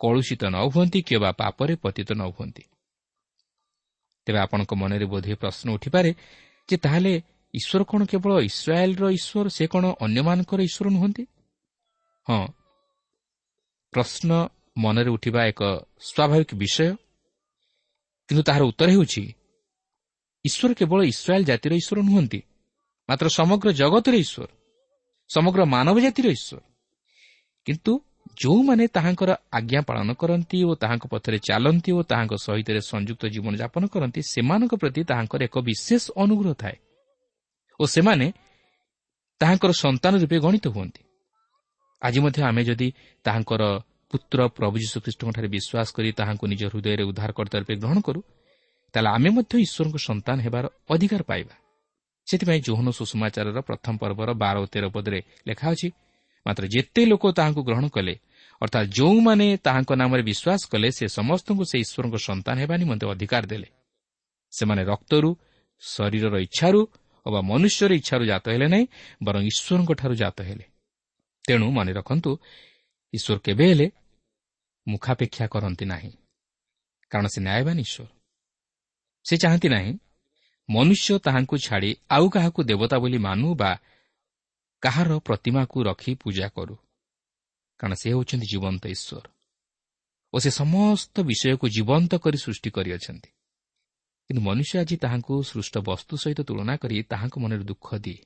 କଳୁଷିତ 0.00 0.42
ନ 0.44 0.56
ହୁଅନ୍ତି 0.72 0.98
କିମ୍ବା 1.08 1.30
ପାପରେ 1.32 1.74
ପତିତ 1.76 2.08
ନ 2.12 2.22
ହୁଅନ୍ତି। 2.34 2.64
ତେବେ 4.26 4.38
ଆପଣଙ୍କ 4.38 4.72
ମନରେ 4.74 5.06
ବୋଧହୁଏ 5.06 5.34
ପ୍ରଶ୍ନ 5.34 5.66
ଉଠିପାରେ 5.76 6.10
ଯେ 6.68 6.76
ତାହେଲେ 6.76 7.12
ଈଶ୍ୱର 7.54 7.82
କ'ଣ 7.90 8.00
କେବଳ 8.04 8.32
ଇସ୍ରାଏଲ୍ର 8.50 9.04
ଈଶ୍ୱର 9.18 9.46
ସେ 9.48 9.64
କ'ଣ 9.66 9.84
ଅନ୍ୟମାନଙ୍କର 10.04 10.60
ଈଶ୍ୱର 10.68 10.86
ନୁହନ୍ତି? 10.96 11.22
ହଁ। 12.26 12.46
ପ୍ରଶ୍ନ 13.92 14.30
ମନରେ 14.78 15.10
ଉଠିବା 15.16 15.40
ଏକ 15.50 15.60
ସ୍ୱାଭାବିକ 16.08 16.50
ବିଷୟ। 16.54 16.88
କିନ୍ତୁ 18.28 18.42
ତାହାର 18.42 18.62
ଉତ୍ତର 18.70 18.88
ହେଉଛି 18.90 19.24
ଈଶ୍ୱର 20.44 20.70
କେବଳ 20.74 21.00
ଇସ୍ରାଏଲ୍ 21.12 21.44
ଜାତିର 21.44 21.72
ଈଶ୍ୱର 21.80 21.98
ନୁହନ୍ତି 22.08 22.40
ମାତ୍ର 23.08 23.26
ସମଗ୍ର 23.38 23.68
ଜଗତର 23.72 24.14
ଈଶ୍ୱର 24.24 24.48
ସମଗ୍ର 25.30 25.60
ମାନବ 25.74 25.96
ଜାତିର 26.04 26.26
ଈଶ୍ୱର। 26.36 26.58
କିନ୍ତୁ 27.66 27.92
ଯେଉଁମାନେ 28.36 28.84
ତାହାଙ୍କର 28.96 29.30
ଆଜ୍ଞା 29.58 29.80
ପାଳନ 29.88 30.08
କରନ୍ତି 30.20 30.58
ଓ 30.68 30.72
ତାହାଙ୍କ 30.82 31.04
ପଥରେ 31.12 31.38
ଚାଲନ୍ତି 31.48 31.90
ଓ 31.98 32.00
ତାହାଙ୍କ 32.10 32.34
ସହିତ 32.46 32.68
ସଂଯୁକ୍ତ 32.92 33.22
ଜୀବନଯାପନ 33.34 33.82
କରନ୍ତି 33.94 34.20
ସେମାନଙ୍କ 34.32 34.72
ପ୍ରତି 34.82 35.00
ତାହାଙ୍କର 35.10 35.40
ଏକ 35.48 35.56
ବିଶେଷ 35.68 36.02
ଅନୁଗ୍ରହ 36.22 36.54
ଥାଏ 36.62 36.76
ଓ 37.80 37.84
ସେମାନେ 37.94 38.26
ତାହାଙ୍କର 39.40 39.70
ସନ୍ତାନ 39.84 40.12
ରୂପେ 40.22 40.36
ଗଣିତ 40.46 40.66
ହୁଅନ୍ତି। 40.74 41.02
ଆଜି 42.02 42.18
ମଧ୍ୟ 42.24 42.40
ଆମେ 42.50 42.62
ଯଦି 42.68 42.88
ତାହାଙ୍କର 43.24 43.62
ପୁତ୍ର 44.12 44.38
ପ୍ରଭୁ 44.56 44.76
ଯୀଶୁଖ୍ରୀଷ୍ଟଙ୍କଠାରେ 44.84 45.48
ବିଶ୍ୱାସ 45.56 45.88
କରି 45.96 46.10
ତାହାଙ୍କୁ 46.18 46.44
ନିଜ 46.52 46.62
ହୃଦୟରେ 46.72 47.02
ଉଦ୍ଧାରକର୍ତ୍ତା 47.10 47.56
ରୂପେ 47.62 47.74
ଗ୍ରହଣ 47.82 47.98
କରୁ 48.06 48.20
ତାହେଲେ 48.94 49.08
ଆମେ 49.16 49.28
ମଧ୍ୟ 49.36 49.52
ଈଶ୍ୱରଙ୍କ 49.66 49.96
ସନ୍ତାନ 50.08 50.36
ହେବାର 50.46 50.64
ଅଧିକାର 50.92 51.22
ପାଇବା। 51.30 51.54
ସେଥିପାଇଁ 52.28 52.60
ଯୌହନ 52.68 52.88
ସୁଷମାଚାରର 52.98 53.58
ପ୍ରଥମ 53.68 53.94
ପର୍ବର 54.02 54.28
ବାର 54.42 54.56
ଓ 54.62 54.66
ତେର 54.72 54.84
ପଦରେ 54.94 55.20
ଲେଖା 55.48 55.66
ଅଛି 55.74 55.88
ମାତ୍ର 56.46 56.64
ଯେତେ 56.74 57.02
ଲୋକ 57.10 57.24
ତାହାଙ୍କୁ 57.38 57.60
ଗ୍ରହଣ 57.68 57.86
କଲେ 57.96 58.14
ଅର୍ଥାତ୍ 58.62 58.88
ଯେଉଁମାନେ 58.96 59.46
ତାହାଙ୍କ 59.66 59.90
ନାମରେ 60.00 60.22
ବିଶ୍ୱାସ 60.30 60.60
କଲେ 60.72 60.88
ସେ 60.98 61.04
ସମସ୍ତଙ୍କୁ 61.18 61.64
ସେ 61.70 61.76
ଈଶ୍ୱରଙ୍କ 61.84 62.16
ସନ୍ତାନ 62.28 62.56
ହେବା 62.62 62.74
ନିମନ୍ତେ 62.82 63.04
ଅଧିକାର 63.12 63.44
ଦେଲେ। 63.52 63.68
ସେମାନେ 64.52 64.82
ରକ୍ତରୁ 64.92 65.30
ଶରୀରର 65.82 66.34
ଇଚ୍ଛାରୁ 66.46 66.80
ଅବା 67.26 67.40
ମନୁଷ୍ୟର 67.50 67.90
ଇଚ୍ଛାରୁ 68.00 68.24
ଜାତ 68.32 68.44
ହେଲେ 68.54 68.66
ନାହିଁ 68.74 68.86
ବରଂ 69.26 69.42
ଈଶ୍ୱରଙ୍କଠାରୁ 69.50 70.14
ଜାତ 70.22 70.38
ହେଲେ। 70.48 70.64
ତେଣୁ 71.44 71.66
ମନେ 71.76 71.92
ରଖନ୍ତୁ 71.98 72.30
ଈଶ୍ୱର 73.14 73.38
କେବେ 73.46 73.64
ହେଲେ 73.70 73.86
ମୁଖାପେକ୍ଷା 74.86 75.46
କରନ୍ତି 75.54 75.84
ନାହିଁ 75.92 76.12
କାରଣ 77.10 77.26
ସେ 77.34 77.40
ନ୍ୟାୟବାନ 77.46 77.76
ଈଶ୍ୱର। 77.86 78.08
ସେ 79.26 79.34
ଚାହାନ୍ତି 79.42 79.68
ନାହିଁ 79.68 79.92
ମନୁଷ୍ୟ 80.68 81.08
ତାହାଙ୍କୁ 81.26 81.56
ଛାଡ଼ି 81.66 81.90
ଆଉ 82.10 82.26
କାହାକୁ 82.34 82.60
ଦେବତା 82.70 82.96
ବୋଲି 83.02 83.18
ମାନୁ 83.18 83.48
ବା 83.60 83.70
କାହାର 84.82 85.10
ପ୍ରତିମାକୁ 85.26 85.78
ରଖି 85.88 86.12
ପୂଜା 86.22 86.46
କରୁ। 86.48 86.74
କାରଣ 87.78 87.94
ସେ 87.94 88.10
ହେଉଛନ୍ତି 88.10 88.46
ଜୀବନ୍ତ 88.46 88.86
ଈଶ୍ୱର। 88.86 89.26
ଓ 90.32 90.38
ସେ 90.38 90.50
ସମସ୍ତ 90.50 91.14
ବିଷୟକୁ 91.20 91.68
ଜୀବନ୍ତ 91.68 92.12
କରି 92.16 92.38
ସୃଷ୍ଟି 92.38 92.70
କରିଅଛନ୍ତି। 92.70 93.30
କିନ୍ତୁ 94.28 94.42
ମନୁଷ୍ୟ 94.42 94.78
ଆଜି 94.78 94.96
ତାହାଙ୍କୁ 94.96 95.34
ସୃଷ୍ଟ 95.42 95.78
ବସ୍ତୁ 95.78 96.16
ସହିତ 96.16 96.40
ତୁଳନା 96.40 96.76
କରି 96.76 97.02
ତାହାଙ୍କ 97.02 97.38
ମନରେ 97.38 97.64
ଦୁଃଖ 97.64 97.86
ଦିଏ। 97.94 98.20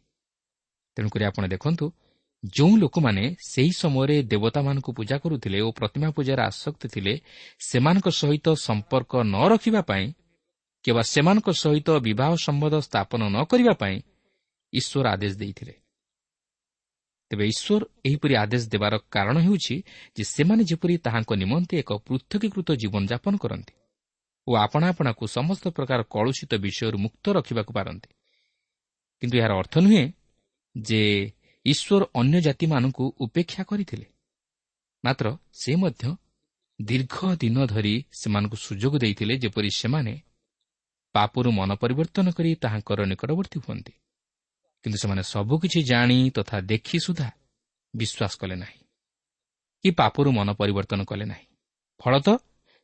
ତେଣୁକରି 0.97 1.25
ଆପଣ 1.25 1.45
ଦେଖନ୍ତୁ 1.47 1.93
ଯେଉଁ 2.45 2.77
ଲୋକମାନେ 2.77 3.37
ସେହି 3.49 3.73
ସମୟରେ 3.73 4.23
ଦେବତାମାନଙ୍କୁ 4.23 4.93
ପୂଜା 4.93 5.17
କରୁଥିଲେ 5.19 5.61
ଓ 5.61 5.71
ପ୍ରତିମା 5.71 6.11
ପୂଜାରେ 6.11 6.43
ଆସକ୍ତ 6.43 6.83
ଥିଲେ 6.87 7.21
ସେମାନଙ୍କ 7.59 8.09
ସହିତ 8.09 8.47
ସମ୍ପର୍କ 8.55 9.13
ନ 9.23 9.37
ରଖିବା 9.49 9.83
ପାଇଁ 9.83 10.13
କିମ୍ବା 10.85 11.03
ସେମାନଙ୍କ 11.03 11.49
ସହିତ 11.51 11.89
ବିବାହ 12.01 12.33
ସମ୍ବନ୍ଧ 12.37 12.75
ସ୍ଥାପନ 12.81 13.21
ନ 13.29 13.45
କରିବା 13.45 13.73
ପାଇଁ 13.73 13.97
ଈଶ୍ୱର 14.73 15.07
ଆଦେଶ 15.09 15.35
ଦେଇଥିଲେ। 15.37 15.75
ତେବେ 17.31 17.45
ଈଶ୍ୱର 17.47 17.83
ଏହିପରି 18.05 18.35
ଆଦେଶ 18.35 18.63
ଦେବାର 18.69 18.95
କାରଣ 19.11 19.37
ହେଉଛି 19.41 19.77
ଯେ 20.17 20.23
ସେମାନେ 20.25 20.63
ଯେପରି 20.65 20.95
ତାହାଙ୍କ 20.99 21.31
ନିମନ୍ତେ 21.43 21.75
ଏକ 21.83 21.91
ପୃଥକୀକୃତ 22.07 22.69
ଜୀବନଯାପନ 22.83 23.35
କରନ୍ତି 23.37 23.75
ଓ 24.47 24.51
ଆପଣା 24.57 24.87
ଆପଣାକୁ 24.89 25.25
ସମସ୍ତ 25.27 25.65
ପ୍ରକାର 25.77 26.01
କଳୁଷିତ 26.11 26.53
ବିଷୟରୁ 26.55 26.97
ମୁକ୍ତ 26.99 27.25
ରଖିବାକୁ 27.31 27.73
ପାରନ୍ତି। 27.73 28.09
କିନ୍ତୁ 29.23 29.37
ଏହାର 29.39 29.53
ଅର୍ଥ 29.53 29.75
ନୁହେଁ 29.79 30.05
ଯେ 30.77 31.03
ଈଶ୍ୱର 31.67 32.03
ଅନ୍ୟ 32.15 32.37
ଜାତିମାନଙ୍କୁ 32.41 33.05
ଉପେକ୍ଷା 33.21 33.63
କରିଥିଲେ। 33.63 34.07
ମାତ୍ର 35.05 35.27
ସେ 35.53 35.73
ମଧ୍ୟ 35.77 36.05
ଦୀର୍ଘ 36.81 37.17
ଦିନ 37.37 37.57
ଧରି 37.67 37.95
ସେମାନଙ୍କୁ 38.13 38.57
ସୁଯୋଗ 38.57 38.95
ଦେଇଥିଲେ 38.99 39.35
ଯେପରି 39.37 39.71
ସେମାନେ 39.71 40.15
ପାପରୁ 41.15 41.49
ମନ 41.51 41.71
ପରିବର୍ତ୍ତନ 41.75 42.27
କରି 42.31 42.51
ତାହାଙ୍କର 42.55 43.01
ନିକଟବର୍ତ୍ତୀ 43.07 43.59
ହୁଅନ୍ତି। 43.65 43.93
କିନ୍ତୁ 44.83 44.99
ସେମାନେ 44.99 45.23
ସବୁକିଛି 45.23 45.83
ଜାଣି 45.83 46.31
ତଥା 46.31 46.61
ଦେଖି 46.61 46.99
ସୁଦ୍ଧା 46.99 47.31
ବିଶ୍ୱାସ 47.97 48.33
କଲେ 48.41 48.57
ନାହିଁ। 48.57 48.81
କି 49.83 49.91
ପାପରୁ 49.91 50.33
ମନ 50.33 50.53
ପରିବର୍ତ୍ତନ 50.53 51.05
କଲେ 51.05 51.25
ନାହିଁ। 51.25 51.47
ଫଳତଃ 51.99 52.39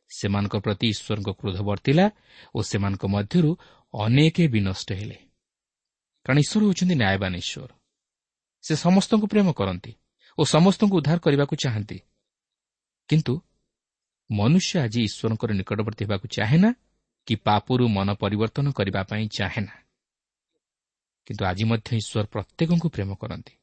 ସେମାନଙ୍କ 0.09 0.55
ପ୍ରତି 0.57 0.87
ଈଶ୍ୱରଙ୍କ 0.87 1.29
କ୍ରୋଧ 1.29 1.61
ବର୍ତ୍ତିଲା 1.61 2.11
ଓ 2.55 2.61
ସେମାନଙ୍କ 2.61 3.05
ମଧ୍ୟରୁ 3.05 3.57
ଅନେକ 3.93 4.37
ବିନଷ୍ଟ 4.51 4.91
ହେଲେ। 4.91 5.17
କାରଣ 6.25 6.37
ଈଶ୍ୱର 6.37 6.63
ହେଉଛନ୍ତି 6.63 6.95
ନ୍ୟାୟବାନ 6.95 7.35
ଈଶ୍ୱର। 7.35 7.69
ସେ 8.61 8.75
ସମସ୍ତଙ୍କୁ 8.75 9.27
ପ୍ରେମ 9.27 9.51
କରନ୍ତି 9.51 9.93
ଓ 10.37 10.43
ସମସ୍ତଙ୍କୁ 10.43 10.97
ଉଦ୍ଧାର 10.97 11.17
କରିବାକୁ 11.17 11.55
ଚାହାନ୍ତି। 11.55 11.99
କିନ୍ତୁ 13.09 13.41
ମନୁଷ୍ୟ 14.31 14.79
ଆଜି 14.79 14.99
ଈଶ୍ୱରଙ୍କର 15.03 15.51
ନିକଟବର୍ତ୍ତୀ 15.51 16.05
ହେବାକୁ 16.05 16.27
ଚାହେଁ 16.27 16.59
ନା 16.59 16.73
କି 17.27 17.35
ପାପରୁ 17.35 17.87
ମନ 17.87 18.13
ପରିବର୍ତ୍ତନ 18.13 18.71
କରିବା 18.71 19.03
ପାଇଁ 19.03 19.27
ଚାହେଁ 19.27 19.61
ନା? 19.61 19.86
କିନ୍ତୁ 21.27 21.43
ଆଜି 21.45 21.63
ମଧ୍ୟ 21.71 21.89
ଈଶ୍ୱର 22.01 22.25
ପ୍ରତ୍ୟେକଙ୍କୁ 22.33 22.87
ପ୍ରେମ 22.95 23.09
କରନ୍ତି 23.21 23.53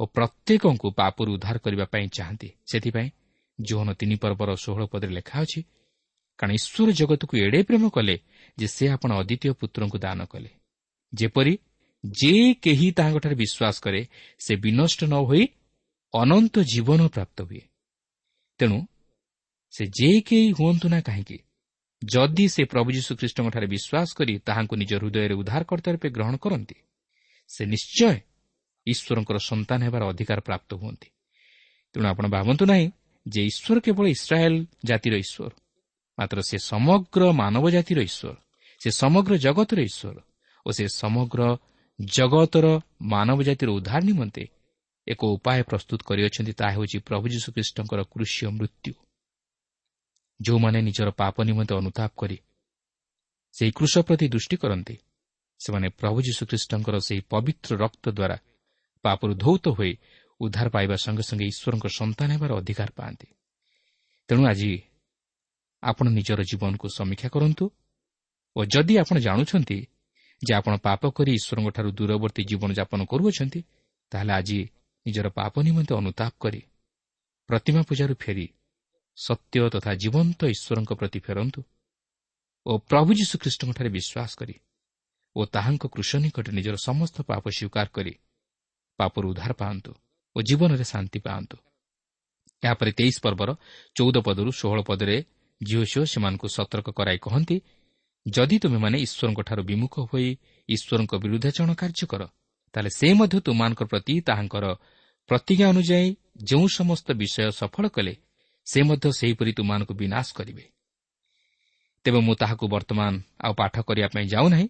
ଓ 0.00 0.02
ପ୍ରତ୍ୟେକଙ୍କୁ 0.16 0.88
ପାପରୁ 0.98 1.30
ଉଦ୍ଧାର 1.36 1.56
କରିବା 1.58 1.86
ପାଇଁ 1.92 2.06
ଚାହାନ୍ତି। 2.16 2.48
ସେଥିପାଇଁ 2.70 3.08
ଯୌନ 3.58 3.88
ତିନି 4.00 4.16
ପର୍ବର 4.22 4.50
ଷୋହଳ 4.64 4.82
ପଦରେ 4.92 5.12
ଲେଖା 5.18 5.36
ଅଛି 5.42 5.60
କାରଣ 6.38 6.50
ଈଶ୍ୱର 6.58 6.88
ଜଗତକୁ 7.00 7.34
ଏଡ଼େ 7.44 7.60
ପ୍ରେମ 7.68 7.84
କଲେ 7.96 8.16
ଯେ 8.58 8.66
ସେ 8.66 8.84
ଆପଣ 8.94 9.10
ଅଦ୍ୱିତୀୟ 9.20 9.52
ପୁତ୍ରଙ୍କୁ 9.60 9.98
ଦାନ 9.98 10.20
କଲେ। 10.32 10.50
ଯେପରି 11.12 11.54
ଯେ 12.04 12.34
କେହି 12.64 12.86
ତାହାଙ୍କଠାରେ 12.98 13.36
ବିଶ୍ୱାସ 13.42 13.76
କରେ 13.84 14.00
ସେ 14.44 14.52
ବିନଷ୍ଟ 14.64 15.00
ନ 15.04 15.14
ହୋଇ 15.28 15.44
ଅନନ୍ତ 16.14 16.54
ଜୀବନ 16.72 17.00
ପ୍ରାପ୍ତ 17.14 17.38
ହୁଏ। 17.48 17.62
ତେଣୁ 18.60 18.78
ସେ 19.74 19.84
ଯେ 19.98 20.10
କେହି 20.28 20.48
ହୁଅନ୍ତୁ 20.58 20.86
ନା 20.88 21.00
କାହିଁକି 21.00 21.38
ଯଦି 22.02 22.44
ସେ 22.54 22.62
ପ୍ରଭୁ 22.64 22.88
ଯୀଶୁଖ୍ରୀଷ୍ଟଙ୍କଠାରେ 22.96 23.66
ବିଶ୍ୱାସ 23.66 24.08
କରି 24.18 24.34
ତାହାଙ୍କୁ 24.46 24.74
ନିଜ 24.76 24.92
ହୃଦୟରେ 25.00 25.34
ଉଦ୍ଧାରକର୍ତ୍ତା 25.40 25.90
ରୂପେ 25.92 26.08
ଗ୍ରହଣ 26.10 26.34
କରନ୍ତି 26.36 26.76
ସେ 27.50 27.62
ନିଶ୍ଚୟ 27.64 28.14
ଈଶ୍ୱରଙ୍କର 28.86 29.38
ସନ୍ତାନ 29.50 29.78
ହେବାର 29.86 30.02
ଅଧିକାର 30.12 30.38
ପ୍ରାପ୍ତ 30.40 30.70
ହୁଅନ୍ତି। 30.80 31.08
ତେଣୁ 31.94 32.06
ଆପଣ 32.12 32.24
ଭାବନ୍ତୁ 32.28 32.64
ନାହିଁ 32.70 32.86
ଯେ 33.26 33.40
ଈଶ୍ୱର 33.50 33.76
କେବଳ 33.84 34.04
ଇସ୍ରାଏଲ୍ 34.16 34.58
ଜାତିର 34.84 35.14
ଈଶ୍ୱର 35.24 35.52
ମାତ୍ର 36.18 36.38
ସେ 36.48 36.56
ସମଗ୍ର 36.70 37.22
ମାନବ 37.32 37.64
ଜାତିର 37.70 37.98
ଈଶ୍ୱର 38.08 38.36
ସେ 38.80 38.90
ସମଗ୍ର 39.02 39.32
ଜଗତର 39.36 39.78
ଈଶ୍ୱର 39.90 40.18
ଓ 40.66 40.68
ସେ 40.72 40.84
ସମଗ୍ର 41.00 41.40
ଜଗତର 41.98 42.66
ମାନବ 43.12 43.38
ଜାତିର 43.42 43.68
ଉଦ୍ଧାର 43.70 44.02
ନିମନ୍ତେ 44.04 44.44
ଏକ 45.06 45.20
ଉପାୟ 45.34 45.60
ପ୍ରସ୍ତୁତ 45.70 46.00
କରିଅଛନ୍ତି 46.08 46.52
ତାହା 46.60 46.72
ହେଉଛି 46.76 46.98
ପ୍ରଭୁ 47.08 47.26
ଯୀଶୁଖ୍ରୀଷ୍ଟଙ୍କର 47.34 48.00
କୃଷି 48.12 48.42
ମୃତ୍ୟୁ। 48.58 48.92
ଯେଉଁମାନେ 50.40 50.78
ନିଜର 50.82 51.08
ପାପ 51.20 51.36
ନିମନ୍ତେ 51.48 51.74
ଅନୁତାପ 51.74 52.10
କରି 52.16 52.38
ସେହି 53.54 53.72
କୃଷ 53.72 53.94
ପ୍ରତି 54.06 54.26
ଦୃଷ୍ଟି 54.28 54.56
କରନ୍ତି 54.62 54.94
ସେମାନେ 55.60 55.88
ପ୍ରଭୁ 56.00 56.18
ଯୀଶୁଖ୍ରୀଷ୍ଟଙ୍କର 56.22 56.96
ସେହି 56.98 57.22
ପବିତ୍ର 57.32 57.70
ରକ୍ତ 57.76 58.04
ଦ୍ୱାରା 58.10 58.36
ପାପରୁ 59.04 59.32
ଧୌତ 59.34 59.64
ହୋଇ 59.68 59.92
ଉଦ୍ଧାର 60.40 60.68
ପାଇବା 60.68 60.96
ସଙ୍ଗେ 61.04 61.22
ସଙ୍ଗେ 61.22 61.46
ଈଶ୍ୱରଙ୍କ 61.52 61.86
ସନ୍ତାନ 61.98 62.28
ହେବାର 62.34 62.50
ଅଧିକାର 62.60 62.90
ପାଆନ୍ତି। 62.98 63.28
ତେଣୁ 64.28 64.42
ଆଜି 64.46 64.72
ଆପଣ 65.82 66.06
ନିଜର 66.08 66.40
ଜୀବନକୁ 66.42 66.86
ସମୀକ୍ଷା 66.88 67.28
କରନ୍ତୁ 67.28 67.64
ଓ 68.56 68.60
ଯଦି 68.64 68.94
ଆପଣ 69.02 69.16
ଜାଣୁଛନ୍ତି 69.18 69.78
ଯେ 70.42 70.52
ଆପଣ 70.54 70.72
ପାପ 70.78 71.02
କରି 71.10 71.30
ଈଶ୍ୱରଙ୍କଠାରୁ 71.38 71.90
ଦୂରବର୍ତ୍ତୀ 71.90 72.42
ଜୀବନଯାପନ 72.50 73.00
କରୁଅଛନ୍ତି 73.04 73.60
ତାହେଲେ 74.12 74.32
ଆଜି 74.32 74.60
ନିଜର 75.06 75.26
ପାପ 75.30 75.54
ନିମନ୍ତେ 75.62 75.92
ଅନୁତାପ 75.94 76.32
କରି 76.38 76.60
ପ୍ରତିମା 77.48 77.80
ପୂଜାରୁ 77.82 78.14
ଫେରି 78.14 78.46
ସତ୍ୟ 79.18 79.70
ତଥା 79.74 79.92
ଜୀବନ୍ତ 79.94 80.40
ଈଶ୍ୱରଙ୍କ 80.54 80.90
ପ୍ରତି 80.94 81.20
ଫେରନ୍ତୁ 81.20 81.60
ଓ 82.66 82.72
ପ୍ରଭୁ 82.90 83.10
ଯୀଶୁଖ୍ରୀଷ୍ଟଙ୍କଠାରେ 83.20 83.90
ବିଶ୍ୱାସ 83.90 84.30
କରି 84.38 84.54
ଓ 85.38 85.40
ତାହାଙ୍କ 85.54 85.84
କୃଷ 85.94 86.10
ନିକଟରେ 86.24 86.52
ନିଜର 86.58 86.76
ସମସ୍ତ 86.88 87.16
ପାପ 87.30 87.44
ସ୍ୱୀକାର 87.56 87.86
କରି 87.96 88.12
ପାପରୁ 88.98 89.26
ଉଦ୍ଧାର 89.32 89.52
ପାଆନ୍ତୁ 89.60 89.90
ଓ 90.36 90.38
ଜୀବନରେ 90.48 90.84
ଶାନ୍ତି 90.92 91.18
ପାଆନ୍ତୁ। 91.26 91.56
ଏହାପରେ 92.62 92.90
ତେଇଶ 92.98 93.16
ପର୍ବର 93.24 93.50
ଚଉଦ 93.96 94.16
ପଦରୁ 94.26 94.50
ଷୋହଳ 94.60 94.80
ପଦରେ 94.90 95.16
ଝିଅ 95.60 95.82
ଝିଅ 95.90 96.04
ସେମାନଙ୍କୁ 96.12 96.46
ସତର୍କ 96.56 96.88
କରାଇ 96.98 97.18
କହନ୍ତି 97.26 97.56
ଯଦି 98.26 98.56
ତୁମେମାନେ 98.62 98.96
ଈଶ୍ୱରଙ୍କଠାରୁ 99.06 99.62
ବିମୁଖ 99.70 99.94
ହୋଇ 100.10 100.28
ଈଶ୍ୱରଙ୍କ 100.68 101.12
ବିରୁଦ୍ଧାଚରଣ 101.22 101.70
କାର୍ଯ୍ୟ 101.82 102.06
କର 102.12 102.22
ତାହେଲେ 102.74 102.90
ସେ 102.98 103.08
ମଧ୍ୟ 103.18 103.36
ତୁମମାନଙ୍କ 103.46 103.82
ପ୍ରତି 103.90 104.14
ତାହାଙ୍କର 104.28 104.64
ପ୍ରତିଜ୍ଞା 105.30 105.66
ଅନୁଯାୟୀ 105.72 106.08
ଯେଉଁ 106.48 106.66
ସମସ୍ତ 106.78 107.06
ବିଷୟ 107.20 107.50
ସଫଳ 107.60 107.84
କଲେ 107.96 108.14
ସେ 108.66 108.80
ମଧ୍ୟ 108.88 109.06
ସେହିପରି 109.18 109.50
ତୁମମାନଙ୍କୁ 109.58 109.94
ବିନାଶ 110.02 110.26
କରିବେ। 110.38 110.64
ତେବେ 112.04 112.20
ମୁଁ 112.26 112.34
ତାହାକୁ 112.40 112.64
ବର୍ତ୍ତମାନ 112.74 113.12
ଆଉ 113.44 113.52
ପାଠ 113.60 113.74
କରିବା 113.88 114.08
ପାଇଁ 114.14 114.26
ଯାଉନାହିଁ 114.34 114.66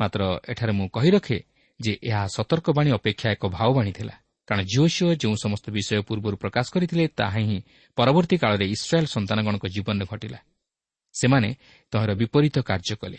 ମାତ୍ର 0.00 0.22
ଏଠାରେ 0.52 0.72
ମୁଁ 0.78 0.86
କହି 0.96 1.10
ରଖେ 1.16 1.38
ଯେ 1.80 1.92
ଏହା 2.08 2.22
ସତର୍କବାଣୀ 2.36 2.90
ଅପେକ୍ଷା 2.98 3.28
ଏକ 3.36 3.44
ଭାଓବାଣୀ 3.56 3.92
ଥିଲା। 3.98 4.14
କାରଣ 4.48 4.60
ଝିଅ 4.72 5.08
ଯେଉଁ 5.22 5.36
ସମସ୍ତ 5.44 5.66
ବିଷୟ 5.76 6.00
ପୂର୍ବରୁ 6.08 6.36
ପ୍ରକାଶ 6.42 6.66
କରିଥିଲେ 6.74 7.04
ତାହା 7.18 7.40
ହିଁ 7.48 7.58
ପରବର୍ତ୍ତୀ 7.98 8.36
କାଳରେ 8.42 8.66
ଇସ୍ରାଏଲ୍ 8.74 9.08
ସନ୍ତାନଗଣଙ୍କ 9.14 9.64
ଜୀବନରେ 9.74 10.04
ଘଟିଲା। 10.12 10.38
ସେମାନେ 11.14 11.48
ତହିଁର 11.92 12.12
ବିପରୀତ 12.20 12.56
କାର୍ଯ୍ୟ 12.68 12.94
କଲେ। 13.02 13.18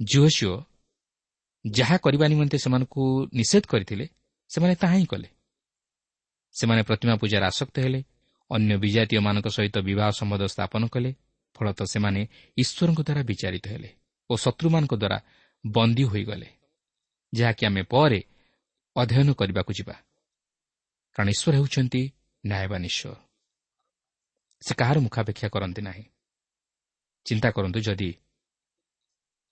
ଝିଅ 0.00 0.54
ଯାହା 1.64 1.96
କରିବା 2.04 2.26
ନିମନ୍ତେ 2.32 2.56
ସେମାନଙ୍କୁ 2.64 3.02
ନିଷେଧ 3.38 3.64
କରିଥିଲେ 3.72 4.06
ସେମାନେ 4.50 4.74
ତାହା 4.82 4.96
ହିଁ 5.00 5.06
କଲେ। 5.12 5.28
ସେମାନେ 6.54 6.82
ପ୍ରତିମା 6.88 7.14
ପୂଜାରେ 7.22 7.44
ଆସକ୍ତ 7.50 7.76
ହେଲେ 7.84 8.00
ଅନ୍ୟ 8.50 8.72
ବିଜାତୀୟମାନଙ୍କ 8.84 9.46
ସହିତ 9.56 9.76
ବିବାହ 9.88 10.08
ସମ୍ବନ୍ଧ 10.20 10.44
ସ୍ଥାପନ 10.54 10.82
କଲେ 10.94 11.10
ଫଳତଃ 11.56 11.86
ସେମାନେ 11.94 12.20
ଈଶ୍ୱରଙ୍କ 12.56 13.00
ଦ୍ୱାରା 13.06 13.22
ବିଚାରିତ 13.30 13.64
ହେଲେ 13.72 13.90
ଓ 14.30 14.34
ଶତ୍ରୁମାନଙ୍କ 14.44 14.92
ଦ୍ୱାରା 15.02 15.18
ବନ୍ଦୀ 15.64 16.04
ହୋଇଗଲେ 16.04 16.48
ଯାହାକି 17.32 17.62
ଆମେ 17.66 17.82
ପରେ 17.92 18.20
ଅଧ୍ୟୟନ 18.96 19.28
କରିବାକୁ 19.32 19.72
ଯିବା। 19.78 19.94
କାରଣ 21.16 21.28
ଈଶ୍ୱର 21.34 21.54
ହେଉଛନ୍ତି 21.58 22.02
ନ୍ୟାୟବାନ 22.44 22.82
ଈଶ୍ୱର। 22.90 23.16
ସେ 24.62 24.72
କାହାର 24.80 24.96
ମୁଖାପେକ୍ଷା 25.04 25.48
କରନ୍ତି 25.54 25.82
ନାହିଁ। 25.82 26.04
ଚିନ୍ତା 27.26 27.48
କରନ୍ତୁ 27.56 27.78
ଯଦି 27.80 28.10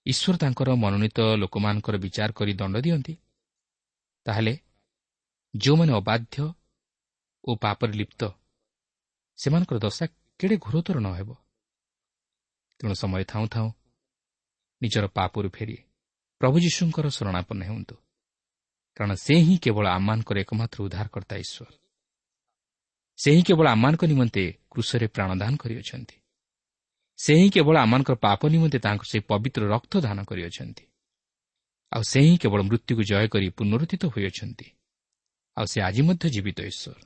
ଈଶ୍ୱର 0.05 0.35
ତାଙ୍କର 0.37 0.69
ମନୋନୀତ 0.83 1.19
ଲୋକମାନଙ୍କର 1.41 1.95
ବିଚାର 1.97 2.29
କରି 2.37 2.53
ଦଣ୍ଡ 2.53 2.75
ଦିଅନ୍ତି 2.85 3.13
ତାହେଲେ 4.25 4.53
ଯେଉଁମାନେ 5.53 5.91
ଅବାଧ୍ୟ 5.93 6.37
ଓ 7.43 7.51
ପାପରେ 7.55 7.93
ଲିପ୍ତ 7.99 8.21
ସେମାନଙ୍କର 9.39 9.77
ଦଶା 9.85 10.05
କେଡ଼େ 10.39 10.55
ଘୋରତର 10.65 10.97
ନ 10.99 11.07
ହେବ। 11.17 11.29
ତେଣୁ 12.79 12.95
ସମୟ 13.01 13.23
ଥାଉଁ 13.31 13.47
ଥାଉଁ 13.53 13.69
ନିଜର 14.81 15.05
ପାପରୁ 15.17 15.49
ଫେରି 15.55 15.77
ପ୍ରଭୁ 16.43 16.59
ଯୀଶୁଙ୍କର 16.59 17.09
ଶରଣାପନ୍ନ 17.09 17.63
ହୁଅନ୍ତୁ। 17.63 17.95
କାରଣ 18.95 19.13
ସେ 19.13 19.35
ହିଁ 19.35 19.57
କେବଳ 19.57 19.87
ଆମମାନଙ୍କର 19.87 20.37
ଏକମାତ୍ର 20.39 20.83
ଉଦ୍ଧାରକର୍ତ୍ତା 20.83 21.35
ଈଶ୍ୱର। 21.35 21.73
ସେ 23.17 23.31
ହିଁ 23.31 23.43
କେବଳ 23.43 23.67
ଆମମାନଙ୍କ 23.67 24.05
ନିମନ୍ତେ 24.05 24.53
କୃଷରେ 24.71 25.07
ପ୍ରାଣଦାନ 25.07 25.55
କରିଅଛନ୍ତି। 25.55 26.15
ସେ 27.17 27.33
ହିଁ 27.35 27.49
କେବଳ 27.49 27.77
ଆମମାନଙ୍କର 27.77 28.15
ପାପ 28.15 28.47
ନିମନ୍ତେ 28.47 28.79
ତାଙ୍କ 28.79 29.03
ସେ 29.03 29.19
ପବିତ୍ର 29.19 29.67
ରକ୍ତ 29.67 29.97
ଦାନ 29.97 30.23
କରିଅଛନ୍ତି। 30.23 30.83
ଆଉ 31.93 32.01
ସେ 32.01 32.19
ହିଁ 32.21 32.37
କେବଳ 32.37 32.61
ମୃତ୍ୟୁକୁ 32.61 33.03
ଜୟ 33.03 33.27
କରି 33.27 33.49
ପୁନରୁଦ୍ଧିତ 33.49 34.05
ହୋଇଅଛନ୍ତି। 34.05 34.65
ଆଉ 35.57 35.65
ସେ 35.65 35.81
ଆଜି 35.81 36.01
ମଧ୍ୟ 36.01 36.29
ଜୀବିତ 36.29 36.61
ଈଶ୍ୱର। 36.61 37.01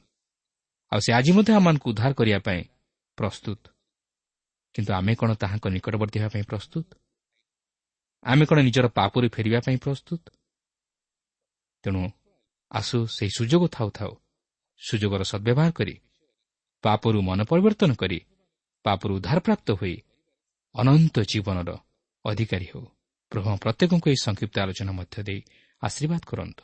ଆଉ 0.91 1.00
ସେ 1.00 1.13
ଆଜି 1.13 1.32
ମଧ୍ୟ 1.32 1.54
ଆମମାନଙ୍କୁ 1.54 1.89
ଉଦ୍ଧାର 1.89 2.13
କରିବା 2.13 2.39
ପାଇଁ 2.39 2.63
ପ୍ରସ୍ତୁତ। 3.15 3.67
କିନ୍ତୁ 4.73 4.93
ଆମେ 4.93 5.15
କ'ଣ 5.15 5.34
ତାହାଙ୍କ 5.34 5.67
ନିକଟବର୍ତ୍ତୀ 5.67 6.19
ହେବା 6.19 6.30
ପାଇଁ 6.30 6.43
ପ୍ରସ୍ତୁତ? 6.43 6.93
ଆମେ 8.28 8.44
କ'ଣ 8.46 8.60
ନିଜର 8.62 8.88
ପାପରୁ 8.88 9.28
ଫେରିବା 9.36 9.60
ପାଇଁ 9.66 9.78
ପ୍ରସ୍ତୁତ? 9.78 10.22
ତେଣୁ 11.84 12.02
ଆସୁ 12.72 12.98
ସେହି 13.08 13.32
ସୁଯୋଗ 13.38 13.63
ଥାଉ 13.76 13.90
ଥାଉ 13.90 14.12
ସୁଯୋଗର 14.82 15.22
ସଦ୍ବ୍ୟବହାର 15.24 15.72
କରି 15.72 15.96
ପାପରୁ 16.84 17.18
ମନ 17.22 17.40
ପରିବର୍ତ୍ତନ 17.44 17.92
କରି 17.96 18.20
ପାପରୁ 18.86 19.12
ଉଦ୍ଧାରପ୍ରାପ୍ତ 19.18 19.68
ହୋଇ 19.72 19.96
ଅନନ୍ତ 20.76 21.16
ଜୀବନର 21.32 21.70
ଅଧିକାରୀ 22.26 22.68
ହେଉ। 22.72 22.86
ପ୍ରଭୁ 23.32 23.48
ପ୍ରତ୍ୟେକଙ୍କୁ 23.63 24.08
ଏହି 24.12 24.20
ସଂକ୍ଷିପ୍ତ 24.24 24.56
ଆଲୋଚନା 24.63 24.92
ମଧ୍ୟ 24.92 25.16
ଦେଇ 25.28 25.40
ଆଶୀର୍ବାଦ 25.82 26.22
କରନ୍ତୁ। 26.28 26.63